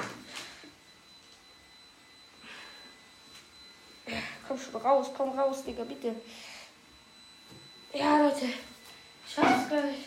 Komm 4.48 4.58
schon 4.58 4.80
raus, 4.80 5.10
komm 5.16 5.38
raus, 5.38 5.62
Digga, 5.64 5.84
bitte. 5.84 6.16
Ja, 7.92 8.22
Leute. 8.22 8.46
Ich 8.46 9.34
schaff's 9.34 9.68
gleich. 9.68 9.98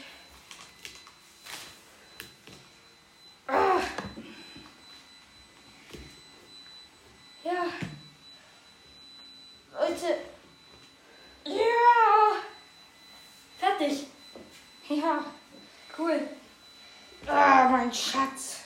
Ah. 3.47 3.79
Ja. 7.45 7.65
Leute. 9.71 10.17
Ja. 11.45 12.35
Fertig. 13.59 14.07
Ja. 14.89 15.23
Cool. 15.95 16.27
Ah, 17.27 17.69
mein 17.69 17.93
Schatz. 17.93 18.61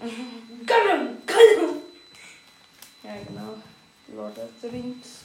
Gollum, 0.00 1.22
Gollum. 1.24 1.82
Ja, 3.04 3.16
genau. 3.26 3.58
The 4.30 4.68
Rings. 4.68 5.24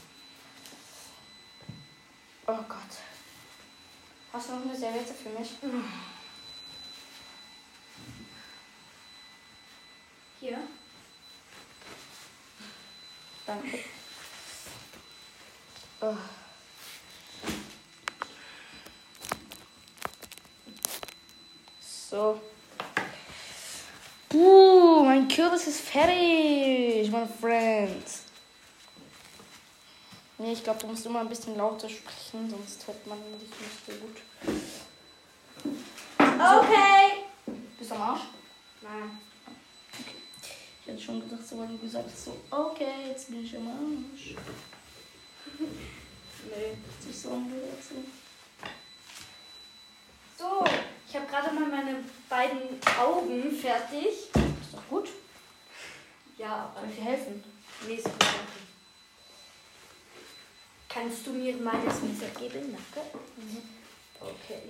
Oh 2.47 2.57
Gott. 2.67 2.97
Hast 4.33 4.49
du 4.49 4.53
noch 4.53 4.63
eine 4.63 4.75
Serviette 4.75 5.13
für 5.13 5.29
mich? 5.29 5.51
Hier. 10.39 10.57
Danke. 13.45 13.79
Oh. 16.01 16.15
So. 22.09 22.41
Buh, 24.29 25.03
mein 25.03 25.27
Kürbis 25.27 25.67
ist 25.67 25.81
fertig, 25.81 27.11
mein 27.11 27.29
Freund. 27.29 28.27
Nee, 30.47 30.53
ich 30.53 30.63
glaube, 30.63 30.79
du 30.79 30.87
musst 30.87 31.05
immer 31.05 31.19
ein 31.19 31.27
bisschen 31.27 31.57
lauter 31.57 31.89
sprechen, 31.89 32.49
sonst 32.49 32.87
hört 32.87 33.05
man 33.05 33.17
dich 33.37 33.49
nicht 33.49 33.85
so 33.85 33.91
gut. 33.91 34.15
Okay. 36.23 37.25
Bist 37.77 37.91
du 37.91 37.95
am 37.95 38.01
Arsch? 38.01 38.21
Nein. 38.81 39.19
Ich 40.79 40.87
hätte 40.87 41.01
schon 41.01 41.19
gedacht, 41.19 41.45
so, 41.45 41.57
weil 41.57 41.67
du 41.67 41.77
gesagt 41.79 42.05
hast, 42.09 42.23
so, 42.23 42.37
okay, 42.49 43.09
jetzt 43.09 43.29
bin 43.29 43.43
ich 43.43 43.57
am 43.57 43.67
Arsch. 43.67 44.35
Nee. 45.59 46.77
Hat 46.77 47.03
sich 47.03 47.19
so 47.19 47.31
angehört, 47.31 47.83
so. 47.83 47.95
So, 50.37 50.63
ich 51.09 51.15
habe 51.17 51.27
gerade 51.27 51.53
mal 51.53 51.67
meine 51.67 52.05
beiden 52.29 52.79
Augen 52.97 53.51
fertig. 53.51 54.07
Ist 54.07 54.73
doch 54.73 54.87
gut. 54.89 55.09
Ja, 56.37 56.73
Soll 56.73 56.89
ich 56.89 56.95
dir 56.95 57.03
helfen? 57.03 57.43
Nee, 57.85 57.95
ist 57.95 58.05
gut. 58.05 58.66
Kannst 60.99 61.27
du 61.27 61.31
mir 61.31 61.55
mal 61.57 61.75
das 61.85 62.01
Messer 62.01 62.27
geben? 62.39 62.75
Danke. 62.95 63.07
Okay. 64.19 64.63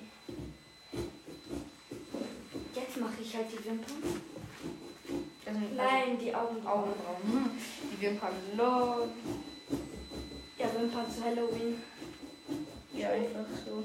Jetzt 2.76 2.98
mache 2.98 3.22
ich 3.22 3.34
halt 3.34 3.46
die 3.50 3.64
Wimpern. 3.64 4.22
Also, 5.46 5.60
Nein, 5.74 6.20
die 6.20 6.36
Augenbrauen. 6.36 6.90
Augenbrauen. 6.90 7.50
Die 7.94 8.02
Wimpern 8.02 8.34
lol. 8.58 9.08
Ja, 10.58 10.74
Wimpern 10.78 11.10
zu 11.10 11.24
Halloween. 11.24 11.82
Ja, 12.94 13.12
einfach 13.12 13.46
so. 13.66 13.84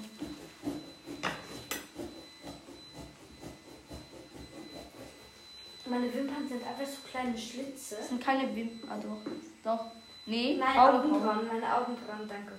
Meine 5.88 6.12
Wimpern 6.12 6.48
sind 6.48 6.66
einfach 6.66 6.86
so 6.86 7.08
kleine 7.08 7.38
Schlitze. 7.38 7.98
Das 7.98 8.08
sind 8.08 8.20
keine 8.20 8.52
Wimpern. 8.52 8.90
Ah, 8.90 9.20
doch. 9.62 10.01
Nee, 10.26 10.56
Nein, 10.56 10.78
Augenbrauen. 10.78 11.14
Augenbrauen. 11.14 11.46
Meine 11.48 11.76
Augenbrauen, 11.76 12.28
danke. 12.28 12.52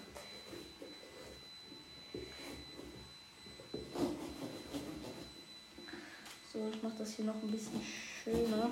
So, 6.51 6.69
ich 6.71 6.83
mach 6.83 6.91
das 6.97 7.13
hier 7.15 7.25
noch 7.25 7.41
ein 7.41 7.49
bisschen 7.51 7.81
schöner. 7.81 8.69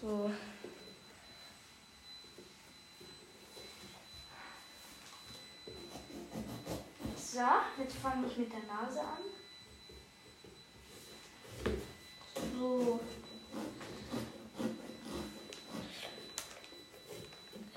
So. 0.00 0.30
So, 7.16 7.40
jetzt 7.78 7.96
fange 7.96 8.26
ich 8.26 8.36
mit 8.36 8.52
der 8.52 8.60
Nase 8.60 9.00
an. 9.00 9.22
So. 12.58 13.00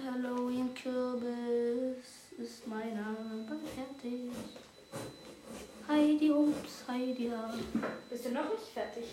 Halloween 0.03 0.73
Kürbis 0.73 2.05
ist 2.37 2.67
mein 2.67 2.93
Name 2.95 3.45
fertig. 3.75 4.31
Heidi 5.87 6.27
Hups, 6.29 6.83
Heidi 6.87 7.29
Ha. 7.29 7.53
Bist 8.09 8.25
du 8.25 8.31
noch 8.31 8.49
nicht 8.49 8.67
fertig? 8.73 9.05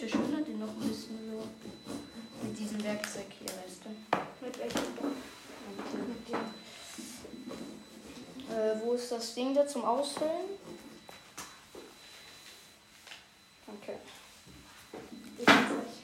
Ne, 0.00 0.06
ne, 0.06 0.06
ich 0.06 0.12
verschönere 0.12 0.42
den 0.42 0.58
noch 0.58 0.68
ein 0.68 0.88
bisschen 0.88 1.18
so. 1.30 1.46
Mit 2.42 2.58
diesem 2.58 2.82
Werkzeug 2.82 3.26
hier, 3.38 3.48
weißt 3.48 3.84
du. 3.84 3.90
Mit 4.46 4.58
welchem? 4.58 4.82
Mit 6.08 6.28
dem. 6.28 6.40
Äh, 8.56 8.80
wo 8.82 8.94
ist 8.94 9.12
das 9.12 9.34
Ding 9.34 9.54
da 9.54 9.66
zum 9.66 9.84
Ausfüllen? 9.84 10.58
Okay. 13.66 13.98
Ich 15.38 15.46
weiß 15.46 15.56
nicht. 15.56 16.00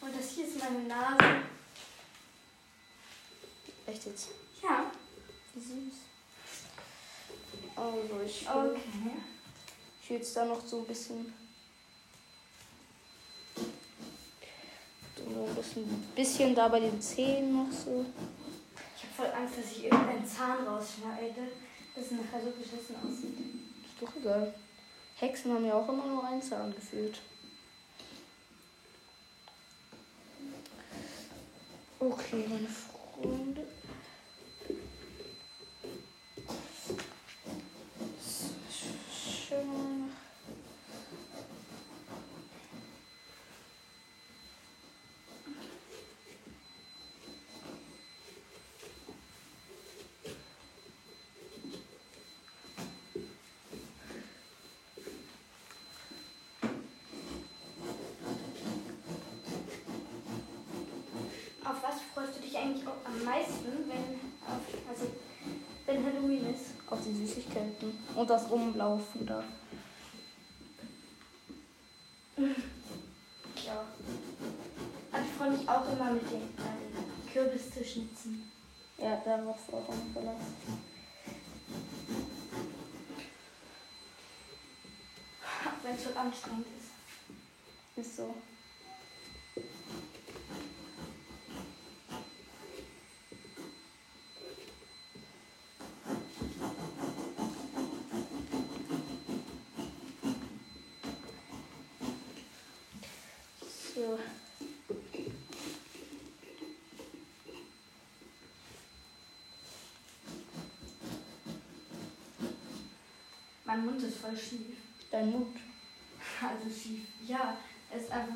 Und 0.00 0.16
das 0.16 0.30
hier 0.30 0.46
ist 0.46 0.58
meine 0.58 0.82
Nase. 0.84 1.42
Echt 3.86 4.06
jetzt? 4.06 4.28
Ja. 4.62 4.90
Wie 5.54 5.60
süß. 5.60 5.94
Also 7.80 7.98
ich 8.02 8.10
will, 8.10 8.29
Okay. 8.46 8.80
ich 10.02 10.10
will 10.10 10.16
jetzt 10.16 10.36
da 10.36 10.44
noch 10.44 10.64
so 10.66 10.78
ein 10.80 10.86
bisschen. 10.86 11.32
So 15.16 15.44
ein 15.46 15.54
bisschen, 15.54 15.84
bisschen 16.14 16.54
da 16.54 16.68
bei 16.68 16.80
den 16.80 17.00
Zähnen 17.00 17.54
noch 17.54 17.70
so. 17.72 18.04
Ich 18.96 19.02
habe 19.04 19.14
voll 19.30 19.40
Angst, 19.40 19.58
dass 19.58 19.72
ich 19.72 19.84
irgendeinen 19.84 20.26
Zahn 20.26 20.66
rausschneide, 20.66 21.48
dass 21.94 22.04
es 22.06 22.10
nachher 22.12 22.42
so 22.42 22.50
beschissen 22.50 22.96
aussieht. 22.96 23.38
Ist 23.84 24.00
doch 24.00 24.16
egal. 24.16 24.54
Hexen 25.16 25.52
haben 25.52 25.66
ja 25.66 25.74
auch 25.74 25.88
immer 25.88 26.06
nur 26.06 26.24
einen 26.24 26.42
Zahn 26.42 26.74
gefühlt. 26.74 27.20
Okay, 31.98 32.46
meine 32.48 32.66
Freunde. 32.66 33.66
Schön. 39.48 40.10
Auf 61.64 61.82
was 61.82 62.00
freust 62.14 62.36
du 62.36 62.40
dich 62.40 62.56
eigentlich 62.56 62.86
auch 62.86 62.96
am 63.04 63.22
meisten, 63.24 63.66
wenn, 63.86 64.18
auf, 64.44 64.62
also, 64.88 65.06
wenn 65.86 66.04
Halloween 66.04 66.52
ist? 66.52 66.72
Auf 66.88 66.98
die 67.06 67.14
Süßigkeiten. 67.14 67.96
Und 68.20 68.28
das 68.28 68.50
Rumlaufen 68.50 69.24
da. 69.24 69.42
Ja. 72.36 73.84
auch 75.66 75.92
immer 75.92 76.10
mit 76.10 76.30
dem 76.30 76.42
äh, 76.42 77.32
Kürbis 77.32 77.70
zu 77.70 77.82
schnitzen. 77.82 78.52
Ja, 78.98 79.22
darauf 79.24 79.72
auch 79.72 79.88
am 79.88 80.12
verlassen. 80.12 80.54
Wenn 85.82 85.94
es 85.94 86.04
so 86.04 86.10
anstrengend 86.14 86.66
ist. 86.76 88.06
Ist. 88.06 88.16
So. 88.18 88.34
Mein 113.70 113.84
Mund 113.84 114.02
ist 114.02 114.18
voll 114.18 114.36
schief. 114.36 114.78
Dein 115.12 115.30
Mut. 115.30 115.54
Also 116.42 116.68
schief. 116.68 117.02
Ja, 117.24 117.56
es 117.88 118.02
ist 118.02 118.10
einfach 118.10 118.34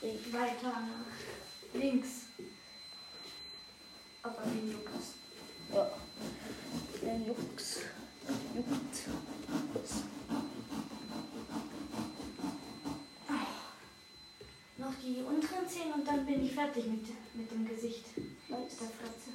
schräg 0.00 0.32
weiter 0.32 0.72
nach 0.72 1.80
links. 1.80 2.22
Aber 4.20 4.42
wie 4.52 4.72
juckt's? 4.72 5.14
Ja. 5.72 5.92
Der 7.02 7.18
juckt's. 7.18 7.82
Juckt. 8.52 8.98
Noch 14.76 14.94
die 15.00 15.22
unteren 15.22 15.68
Zähne 15.68 15.94
und 15.94 16.08
dann 16.08 16.26
bin 16.26 16.44
ich 16.44 16.52
fertig 16.52 16.86
mit, 16.86 17.06
mit 17.34 17.48
dem 17.48 17.64
Gesicht. 17.64 18.06
Mit 18.16 18.58
der 18.58 18.88
Fratze. 18.88 19.30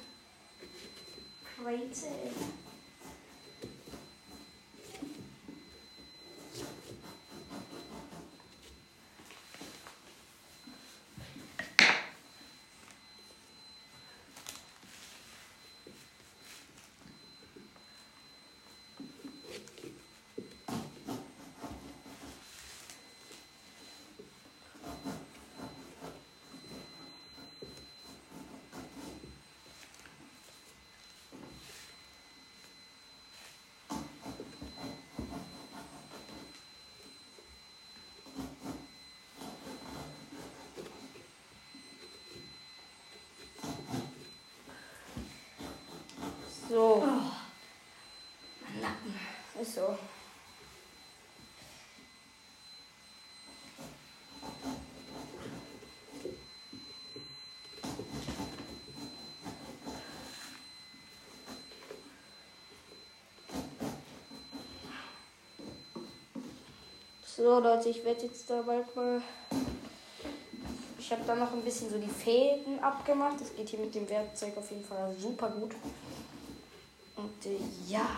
Crazy. 1.56 2.59
So. 46.70 47.02
Mein 48.62 48.80
Nacken. 48.80 49.14
Ist 49.60 49.74
so. 49.74 49.98
So 67.24 67.58
Leute, 67.58 67.88
ich 67.88 68.04
werde 68.04 68.26
jetzt 68.26 68.48
da 68.48 68.62
bald 68.62 68.94
mal. 68.94 69.20
Ich 71.00 71.10
habe 71.10 71.22
da 71.26 71.34
noch 71.34 71.52
ein 71.52 71.62
bisschen 71.62 71.90
so 71.90 71.98
die 71.98 72.06
Fäden 72.06 72.78
abgemacht. 72.78 73.40
Das 73.40 73.56
geht 73.56 73.70
hier 73.70 73.80
mit 73.80 73.92
dem 73.92 74.08
Werkzeug 74.08 74.56
auf 74.56 74.70
jeden 74.70 74.84
Fall 74.84 75.12
super 75.18 75.48
gut. 75.48 75.74
Und 77.20 77.46
äh, 77.46 77.58
ja, 77.86 78.08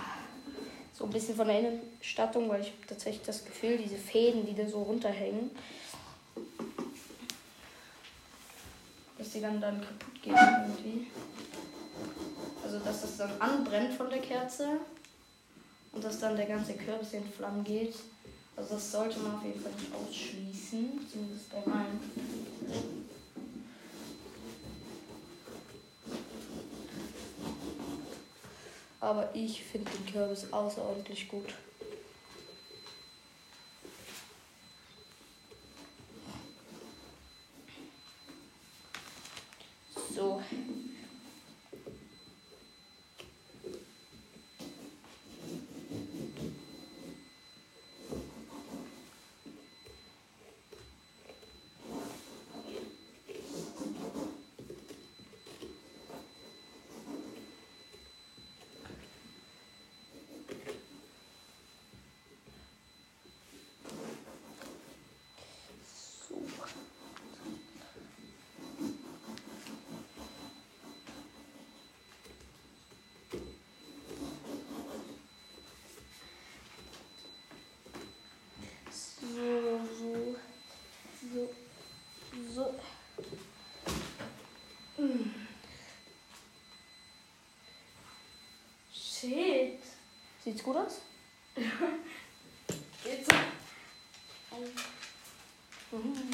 so 0.92 1.04
ein 1.04 1.10
bisschen 1.10 1.34
von 1.34 1.48
der 1.48 1.58
Innenstattung, 1.58 2.48
weil 2.48 2.60
ich 2.60 2.68
habe 2.68 2.86
tatsächlich 2.86 3.24
das 3.24 3.44
Gefühl, 3.44 3.76
diese 3.76 3.96
Fäden, 3.96 4.46
die 4.46 4.54
da 4.54 4.68
so 4.68 4.82
runterhängen, 4.82 5.50
dass 9.18 9.30
die 9.30 9.40
dann, 9.40 9.60
dann 9.60 9.80
kaputt 9.80 10.22
gehen 10.22 10.34
irgendwie. 10.34 11.06
Also 12.64 12.78
dass 12.78 13.02
das 13.02 13.16
dann 13.16 13.40
anbrennt 13.40 13.94
von 13.94 14.08
der 14.08 14.20
Kerze 14.20 14.78
und 15.92 16.04
dass 16.04 16.20
dann 16.20 16.36
der 16.36 16.46
ganze 16.46 16.74
Kürbis 16.74 17.12
in 17.12 17.24
Flammen 17.24 17.64
geht. 17.64 17.94
Also 18.56 18.74
das 18.74 18.92
sollte 18.92 19.18
man 19.20 19.36
auf 19.36 19.44
jeden 19.44 19.60
Fall 19.60 19.72
nicht 19.72 19.92
ausschließen, 19.94 21.06
zumindest 21.10 21.50
bei 21.50 21.62
meinem. 21.70 22.00
Aber 29.12 29.29
ich 29.35 29.62
finde 29.62 29.90
den 29.90 30.07
Kürbis 30.07 30.51
außerordentlich 30.51 31.29
gut. 31.29 31.53
So. 40.14 40.40
So. 40.40 40.42
So, 79.33 79.81
so, 79.98 80.37
so, 81.33 81.51
so. 82.55 82.75
Shit. 88.93 89.78
Sieht's 90.53 90.64
gut 90.64 90.76
aus? 90.76 91.00
Jetzt 91.57 93.30
so. 93.30 93.36
Mhm. 95.96 96.30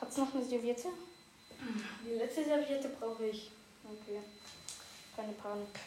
Hat's 0.00 0.16
noch 0.18 0.32
eine 0.32 0.44
Serviette? 0.44 0.90
Die 2.06 2.14
letzte 2.14 2.44
Serviette 2.44 2.90
brauche 2.90 3.26
ich. 3.26 3.50
Okay. 3.82 4.20
Keine 5.16 5.32
Panik. 5.32 5.80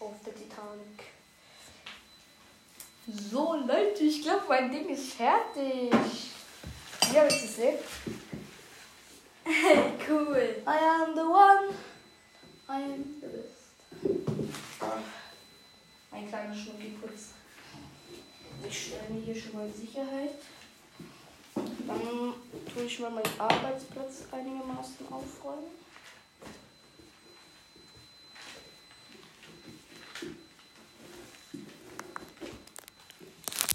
Auf 0.00 0.14
der 0.24 0.34
Titanic. 0.34 1.04
So, 3.06 3.56
Leute, 3.56 4.04
ich 4.04 4.22
glaube, 4.22 4.44
mein 4.48 4.72
Ding 4.72 4.88
ist 4.88 5.12
fertig. 5.12 5.92
Wie 5.92 7.18
habe 7.18 7.28
ich 7.28 7.34
es 7.34 7.42
gesehen? 7.42 7.78
cool. 10.08 10.62
I 10.66 10.78
am 10.78 11.14
the 11.14 11.20
one. 11.20 11.74
I 12.66 12.82
am 12.82 13.20
the 13.20 13.26
best. 13.26 13.64
Ah, 14.80 15.02
Ein 16.44 16.50
kleiner 16.50 16.62
Schnuckiputz. 16.62 17.28
Ich 18.68 18.86
stelle 18.86 19.08
mir 19.08 19.20
hier 19.22 19.34
schon 19.34 19.54
mal 19.54 19.70
Sicherheit. 19.72 20.34
Dann 21.54 22.34
tue 22.70 22.84
ich 22.84 23.00
mal 23.00 23.10
meinen 23.10 23.40
Arbeitsplatz 23.40 24.24
einigermaßen 24.30 25.06
aufräumen. 25.10 25.70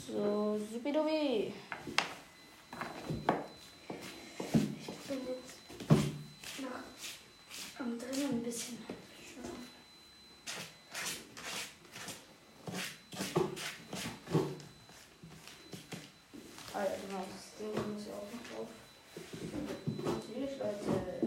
So, 0.08 0.62
supidubi. 0.72 1.54
Ich 4.80 4.98
bin 5.08 5.20
jetzt 5.28 5.58
noch 6.62 7.80
am 7.80 7.98
drinnen 7.98 8.30
ein 8.30 8.44
bisschen. 8.44 8.78
schauen. 8.78 9.70
Ah 16.80 16.84
ja, 16.84 16.92
genau, 17.06 17.26
das 17.30 17.58
Ding 17.58 17.94
muss 17.94 18.06
ja 18.06 18.14
auch 18.14 18.32
noch 18.32 18.46
drauf. 18.48 18.70
Natürlich, 20.06 20.58
Leute. 20.60 21.20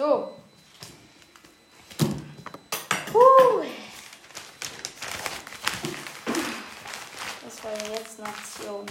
So. 0.00 0.32
Puh. 3.12 3.64
Das 7.44 7.64
war 7.64 7.72
ja 7.72 7.98
jetzt 7.98 8.18
eine 8.18 8.28
Aktion. 8.30 8.86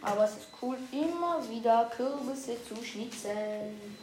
Aber 0.00 0.24
es 0.24 0.30
ist 0.30 0.46
cool, 0.62 0.78
immer 0.92 1.42
wieder 1.50 1.90
Kürbisse 1.96 2.56
zu 2.62 2.84
schnitzeln. 2.84 3.98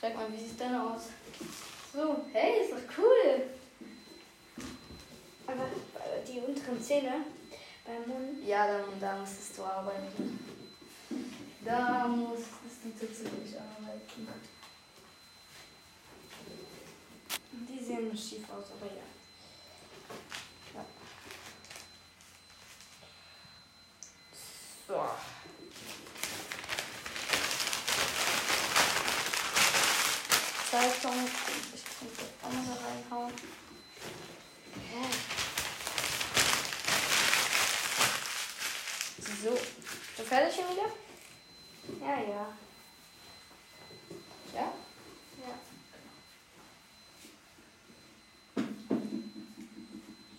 Sag 0.00 0.16
mal, 0.16 0.26
wie 0.32 0.38
sieht 0.38 0.50
es 0.50 0.56
denn 0.56 0.74
aus? 0.74 1.02
So, 1.92 2.24
hey, 2.32 2.64
ist 2.64 2.72
doch 2.72 2.98
cool. 2.98 3.42
Aber 5.46 5.62
äh, 5.62 6.26
die 6.26 6.40
unteren 6.40 6.82
Zähne 6.82 7.26
beim 7.84 8.08
Mund. 8.08 8.44
Ja, 8.44 8.66
dann, 8.66 9.00
da 9.00 9.14
musstest 9.18 9.56
du 9.56 9.62
arbeiten. 9.62 10.49
Da 11.62 12.08
musstest 12.08 12.84
du 12.84 12.90
tatsächlich 12.98 13.54
arbeiten. 13.60 14.28
Die 17.68 17.84
sehen 17.84 18.16
schief 18.16 18.48
aus, 18.50 18.64
aber 18.72 18.86
ja. 18.86 19.02
So. 24.88 24.94
Zeitung. 30.70 31.28
Ich 31.74 31.84
kann 31.84 32.08
die 32.16 32.46
andere 32.46 32.84
reinhauen. 32.84 33.32
So. 39.42 39.58
Du 40.16 40.22
fertig 40.24 40.54
schon 40.54 40.70
wieder? 40.74 40.99
Ja, 42.00 42.18
ja. 42.20 42.46
Ja? 44.54 44.72
Ja. 45.36 45.54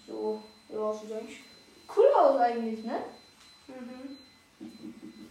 So. 0.08 0.44
Ja, 0.70 0.94
sieht 0.94 1.12
eigentlich 1.12 1.42
cool 1.96 2.08
aus 2.18 2.40
eigentlich, 2.40 2.84
ne? 2.84 3.04
Mhm. 3.68 4.18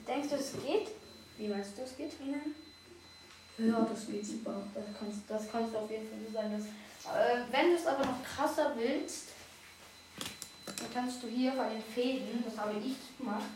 Denkst 0.07 0.29
du, 0.29 0.35
es 0.37 0.53
geht? 0.53 0.89
Wie 1.37 1.49
meinst 1.49 1.77
du, 1.77 1.83
das 1.83 1.97
geht? 1.97 2.13
Ihnen? 2.21 2.55
Ja, 3.59 3.81
das 3.83 4.07
geht 4.07 4.25
super. 4.25 4.63
Das 4.75 4.85
kannst, 4.99 5.19
das 5.29 5.51
kannst 5.51 5.75
du 5.75 5.79
auf 5.79 5.91
jeden 5.91 6.09
Fall 6.09 6.19
so 6.27 6.33
sein. 6.33 6.53
Dass, 6.53 6.65
äh, 7.15 7.45
wenn 7.51 7.71
du 7.71 7.77
es 7.77 7.87
aber 7.87 8.05
noch 8.05 8.23
krasser 8.23 8.75
willst, 8.77 9.29
dann 10.67 10.93
kannst 10.95 11.23
du 11.23 11.27
hier 11.27 11.53
bei 11.53 11.71
den 11.71 11.83
Fäden, 11.83 12.43
das 12.45 12.57
habe 12.57 12.79
ich 12.79 12.97
gemacht, 13.19 13.51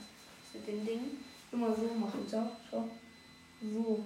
das 0.52 0.60
mit 0.60 0.66
den 0.66 0.84
Immer 1.54 1.72
so 1.72 1.94
machen. 1.94 2.26
So, 2.26 2.50
schau. 2.68 2.88
So. 3.62 4.04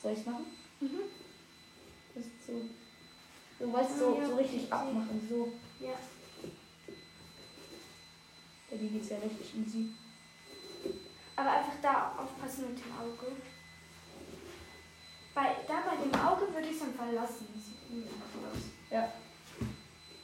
Soll 0.00 0.12
ich 0.12 0.20
es 0.20 0.26
machen? 0.26 0.46
Mhm. 0.78 1.00
Das 2.14 2.24
ist 2.24 2.46
so. 2.46 2.52
Du 3.58 3.72
weißt 3.72 3.98
so, 3.98 4.22
so 4.24 4.36
richtig 4.36 4.72
abmachen. 4.72 5.20
So. 5.28 5.52
Ja. 5.84 5.94
Bei 8.70 8.76
dir 8.76 8.90
geht 8.90 9.02
es 9.02 9.08
ja 9.08 9.16
richtig 9.16 9.56
easy. 9.56 9.90
Aber 11.34 11.50
einfach 11.50 11.80
da 11.82 12.14
aufpassen 12.16 12.68
mit 12.68 12.78
dem 12.78 12.92
Auge. 12.92 13.32
Bei, 15.34 15.56
da 15.66 15.80
bei 15.80 15.96
dem 15.96 16.14
Auge 16.14 16.54
würde 16.54 16.68
ich 16.68 16.74
es 16.74 16.80
dann 16.80 16.94
verlassen. 16.94 17.48
Das 17.52 17.66
sieht 17.66 17.76
irgendwie 17.90 18.08
einfach 18.08 18.52
aus. 18.52 18.62
Ja. 18.88 19.12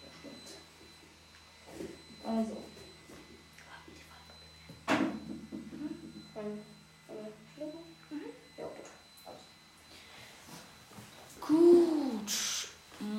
Das 0.04 0.14
stimmt. 0.20 0.60
Also. 2.24 2.73
Ja, 8.58 8.64
gut. 8.66 8.86
Gut. 11.46 12.32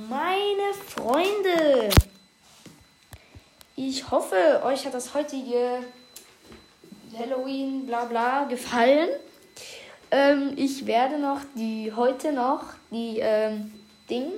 Meine 0.10 0.74
Freunde. 0.88 1.90
Ich 3.76 4.10
hoffe, 4.10 4.62
euch 4.64 4.86
hat 4.86 4.94
das 4.94 5.14
heutige 5.14 5.84
Halloween 7.18 7.86
bla 7.86 8.06
bla 8.06 8.46
gefallen. 8.46 9.10
Ähm, 10.12 10.54
ich 10.56 10.86
werde 10.86 11.20
noch 11.20 11.42
die 11.56 11.92
heute 11.94 12.32
noch 12.32 12.64
die 12.92 13.20
ähm, 13.20 13.74
Ding 14.10 14.32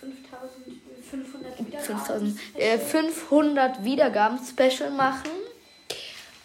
5500 0.00 1.58
Wiedergaben. 1.58 1.84
5000, 1.84 2.38
äh, 2.56 2.78
500 2.78 3.84
Wiedergaben 3.84 4.38
Special 4.44 4.90
machen. 4.90 5.30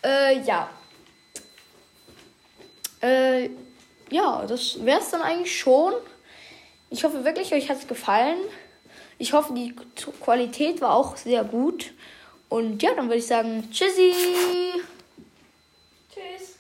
Äh, 0.04 0.40
ja. 0.42 0.70
Äh, 3.02 3.50
ja, 4.10 4.46
das 4.48 4.84
wäre 4.84 5.00
es 5.00 5.10
dann 5.10 5.22
eigentlich 5.22 5.58
schon. 5.58 5.94
Ich 6.90 7.04
hoffe 7.04 7.24
wirklich, 7.24 7.54
euch 7.54 7.70
hat 7.70 7.78
es 7.78 7.88
gefallen. 7.88 8.40
Ich 9.18 9.34
hoffe, 9.34 9.54
die 9.54 9.76
Qualität 10.22 10.82
war 10.82 10.94
auch 10.96 11.18
sehr 11.18 11.44
gut. 11.44 11.94
Und 12.48 12.82
ja, 12.82 12.94
dann 12.96 13.06
würde 13.06 13.18
ich 13.20 13.28
sagen, 13.28 13.70
tschüssi. 13.72 14.14
Tschüss. 16.12 16.59